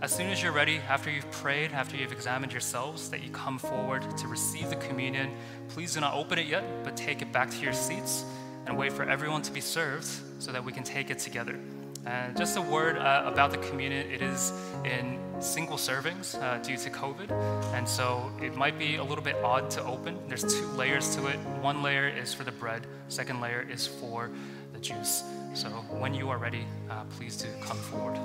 as 0.02 0.14
soon 0.14 0.28
as 0.28 0.42
you're 0.42 0.52
ready, 0.52 0.80
after 0.88 1.10
you've 1.10 1.30
prayed, 1.30 1.72
after 1.72 1.96
you've 1.96 2.12
examined 2.12 2.52
yourselves, 2.52 3.08
that 3.10 3.22
you 3.22 3.30
come 3.30 3.58
forward 3.58 4.02
to 4.18 4.28
receive 4.28 4.68
the 4.70 4.76
communion. 4.76 5.30
Please 5.68 5.94
do 5.94 6.00
not 6.00 6.14
open 6.14 6.38
it 6.38 6.46
yet, 6.46 6.64
but 6.84 6.96
take 6.96 7.22
it 7.22 7.32
back 7.32 7.50
to 7.50 7.58
your 7.58 7.72
seats 7.72 8.24
and 8.66 8.76
wait 8.76 8.92
for 8.92 9.04
everyone 9.08 9.42
to 9.42 9.52
be 9.52 9.60
served 9.60 10.06
so 10.38 10.52
that 10.52 10.64
we 10.64 10.72
can 10.72 10.82
take 10.82 11.10
it 11.10 11.18
together. 11.18 11.58
And 12.06 12.36
just 12.36 12.56
a 12.58 12.60
word 12.60 12.98
uh, 12.98 13.22
about 13.24 13.50
the 13.50 13.56
communion 13.58 14.10
it 14.10 14.20
is 14.20 14.52
in 14.84 15.18
single 15.40 15.78
servings 15.78 16.40
uh, 16.40 16.58
due 16.58 16.76
to 16.76 16.90
COVID. 16.90 17.30
And 17.72 17.88
so 17.88 18.30
it 18.42 18.54
might 18.54 18.78
be 18.78 18.96
a 18.96 19.04
little 19.04 19.24
bit 19.24 19.36
odd 19.36 19.70
to 19.70 19.84
open. 19.84 20.18
There's 20.28 20.42
two 20.42 20.66
layers 20.68 21.16
to 21.16 21.28
it. 21.28 21.38
One 21.62 21.82
layer 21.82 22.08
is 22.08 22.34
for 22.34 22.44
the 22.44 22.52
bread, 22.52 22.86
second 23.08 23.40
layer 23.40 23.66
is 23.70 23.86
for 23.86 24.30
the 24.74 24.80
juice. 24.80 25.24
So 25.54 25.68
when 25.68 26.12
you 26.12 26.28
are 26.28 26.38
ready, 26.38 26.66
uh, 26.90 27.04
please 27.16 27.36
do 27.36 27.48
come 27.62 27.78
forward. 27.78 28.18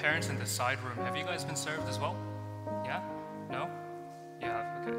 Parents 0.00 0.30
in 0.30 0.38
the 0.38 0.46
side 0.46 0.82
room, 0.82 0.96
have 1.04 1.14
you 1.14 1.24
guys 1.24 1.44
been 1.44 1.56
served 1.56 1.86
as 1.86 1.98
well? 1.98 2.16
Yeah? 2.86 3.02
No? 3.50 3.68
Yeah, 4.40 4.80
okay. 4.80 4.96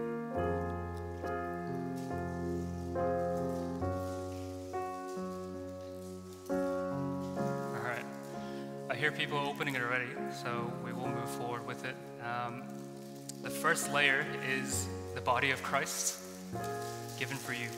All 6.52 7.82
right. 7.84 8.06
I 8.92 8.96
hear 8.96 9.12
people 9.12 9.40
opening 9.40 9.74
it 9.74 9.82
already, 9.82 10.06
so 10.44 10.72
we 10.86 10.94
will 10.94 11.08
move 11.08 11.30
forward 11.32 11.66
with 11.66 11.84
it. 11.84 11.96
Um, 12.24 12.62
the 13.42 13.50
first 13.50 13.92
layer 13.92 14.24
is 14.48 14.88
the 15.16 15.22
body 15.22 15.50
of 15.50 15.64
Christ 15.64 16.20
given 17.18 17.38
for 17.38 17.54
you. 17.54 17.70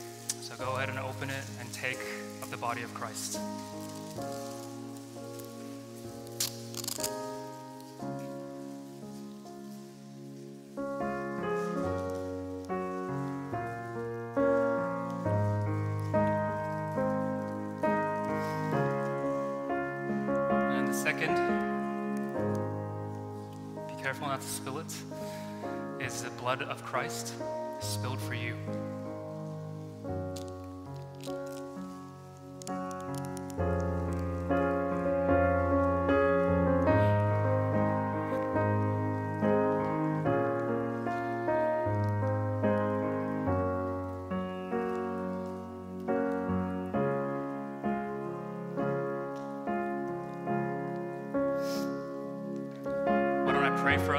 So 0.42 0.54
go 0.56 0.76
ahead 0.76 0.90
and 0.90 0.98
open 0.98 1.30
it 1.30 1.44
and 1.58 1.72
take 1.72 2.00
of 2.42 2.50
the 2.50 2.58
body 2.58 2.82
of 2.82 2.92
Christ. 2.92 3.40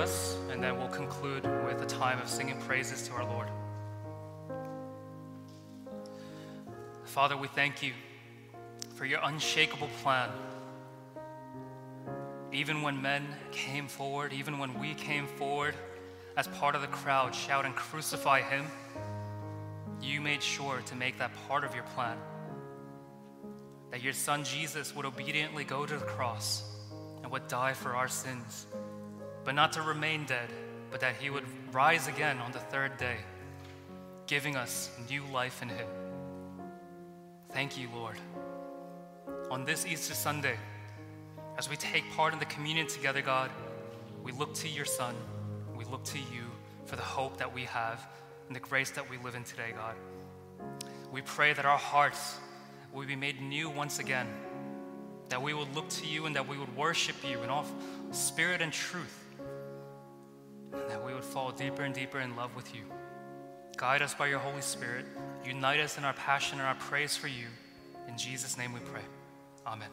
Us, 0.06 0.38
and 0.52 0.62
then 0.64 0.78
we'll 0.78 0.88
conclude 0.90 1.44
with 1.66 1.82
a 1.82 1.86
time 1.88 2.22
of 2.22 2.30
singing 2.30 2.62
praises 2.62 3.08
to 3.08 3.14
our 3.14 3.26
Lord. 3.26 3.48
Father, 7.06 7.36
we 7.36 7.48
thank 7.48 7.82
you 7.82 7.92
for 8.94 9.06
your 9.06 9.20
unshakable 9.24 9.90
plan. 10.04 10.30
Even 12.52 12.84
when 12.84 13.02
men 13.02 13.26
came 13.52 13.88
forward, 13.88 14.32
even 14.32 14.60
when 14.60 14.80
we 14.80 14.94
came 14.94 15.26
forward 15.26 15.74
as 16.38 16.48
part 16.50 16.76
of 16.76 16.82
the 16.82 16.88
crowd 16.88 17.34
shouting, 17.34 17.74
Crucify 17.74 18.42
him, 18.42 18.68
you 20.04 20.22
made 20.22 20.44
sure 20.44 20.82
to 20.86 20.96
make 20.96 21.18
that 21.18 21.32
part 21.48 21.64
of 21.64 21.74
your 21.74 21.86
plan. 21.96 22.18
That 23.90 24.04
your 24.04 24.14
son 24.14 24.44
Jesus 24.44 24.96
would 24.96 25.08
obediently 25.08 25.64
go 25.64 25.84
to 25.84 25.98
the 25.98 26.06
cross 26.06 26.64
and 27.24 27.32
would 27.32 27.48
die 27.48 27.74
for 27.74 27.96
our 27.96 28.08
sins, 28.08 28.68
but 29.46 29.56
not 29.56 29.72
to 29.74 29.82
remain 29.82 30.26
dead, 30.26 30.50
but 30.92 31.00
that 31.00 31.16
he 31.16 31.30
would 31.30 31.46
rise 31.72 32.08
again 32.08 32.40
on 32.40 32.52
the 32.52 32.60
third 32.60 32.98
day, 32.98 33.18
giving 34.28 34.56
us 34.56 34.90
new 35.10 35.24
life 35.32 35.62
in 35.62 35.70
him. 35.70 35.88
Thank 37.52 37.78
you, 37.78 37.88
Lord. 37.96 38.18
On 39.50 39.64
this 39.64 39.86
Easter 39.86 40.16
Sunday, 40.16 40.58
as 41.58 41.70
we 41.70 41.78
take 41.78 42.04
part 42.16 42.34
in 42.34 42.40
the 42.40 42.46
communion 42.46 42.88
together, 42.88 43.22
God, 43.22 43.52
we 44.24 44.32
look 44.32 44.54
to 44.56 44.68
your 44.68 44.86
Son. 44.86 45.16
We 45.78 45.86
look 45.86 46.04
to 46.06 46.18
you 46.18 46.52
for 46.86 46.96
the 46.96 47.02
hope 47.02 47.38
that 47.38 47.54
we 47.54 47.64
have 47.64 48.06
and 48.48 48.56
the 48.56 48.60
grace 48.60 48.92
that 48.92 49.10
we 49.10 49.18
live 49.18 49.36
in 49.36 49.44
today, 49.44 49.74
God. 49.76 49.96
We 51.12 51.22
pray 51.22 51.54
that 51.54 51.66
our 51.66 51.78
hearts 51.78 52.40
will 52.94 53.06
be 53.06 53.16
made 53.16 53.42
new 53.42 53.70
once 53.70 54.00
again, 54.00 54.28
that 55.30 55.42
we 55.42 55.54
would 55.54 55.74
look 55.76 55.90
to 55.90 56.06
you 56.06 56.26
and 56.26 56.36
that 56.36 56.48
we 56.48 56.58
would 56.58 56.76
worship 56.76 57.16
you 57.28 57.42
in 57.44 57.50
all 57.50 57.66
spirit 58.12 58.62
and 58.62 58.74
truth, 58.74 59.25
and 60.82 60.90
that 60.90 61.04
we 61.04 61.14
would 61.14 61.24
fall 61.24 61.52
deeper 61.52 61.84
and 61.84 61.94
deeper 61.94 62.20
in 62.20 62.36
love 62.36 62.56
with 62.56 62.74
you. 62.74 62.82
Guide 63.78 64.02
us 64.02 64.14
by 64.14 64.28
your 64.28 64.40
Holy 64.40 64.62
Spirit. 64.62 65.06
Unite 65.46 65.80
us 65.80 65.98
in 65.98 66.04
our 66.04 66.14
passion 66.14 66.60
and 66.60 66.68
our 66.68 66.76
praise 66.76 67.18
for 67.18 67.28
you. 67.28 67.48
In 68.08 68.18
Jesus' 68.18 68.58
name 68.58 68.74
we 68.74 68.80
pray. 68.80 69.02
Amen. 69.66 69.90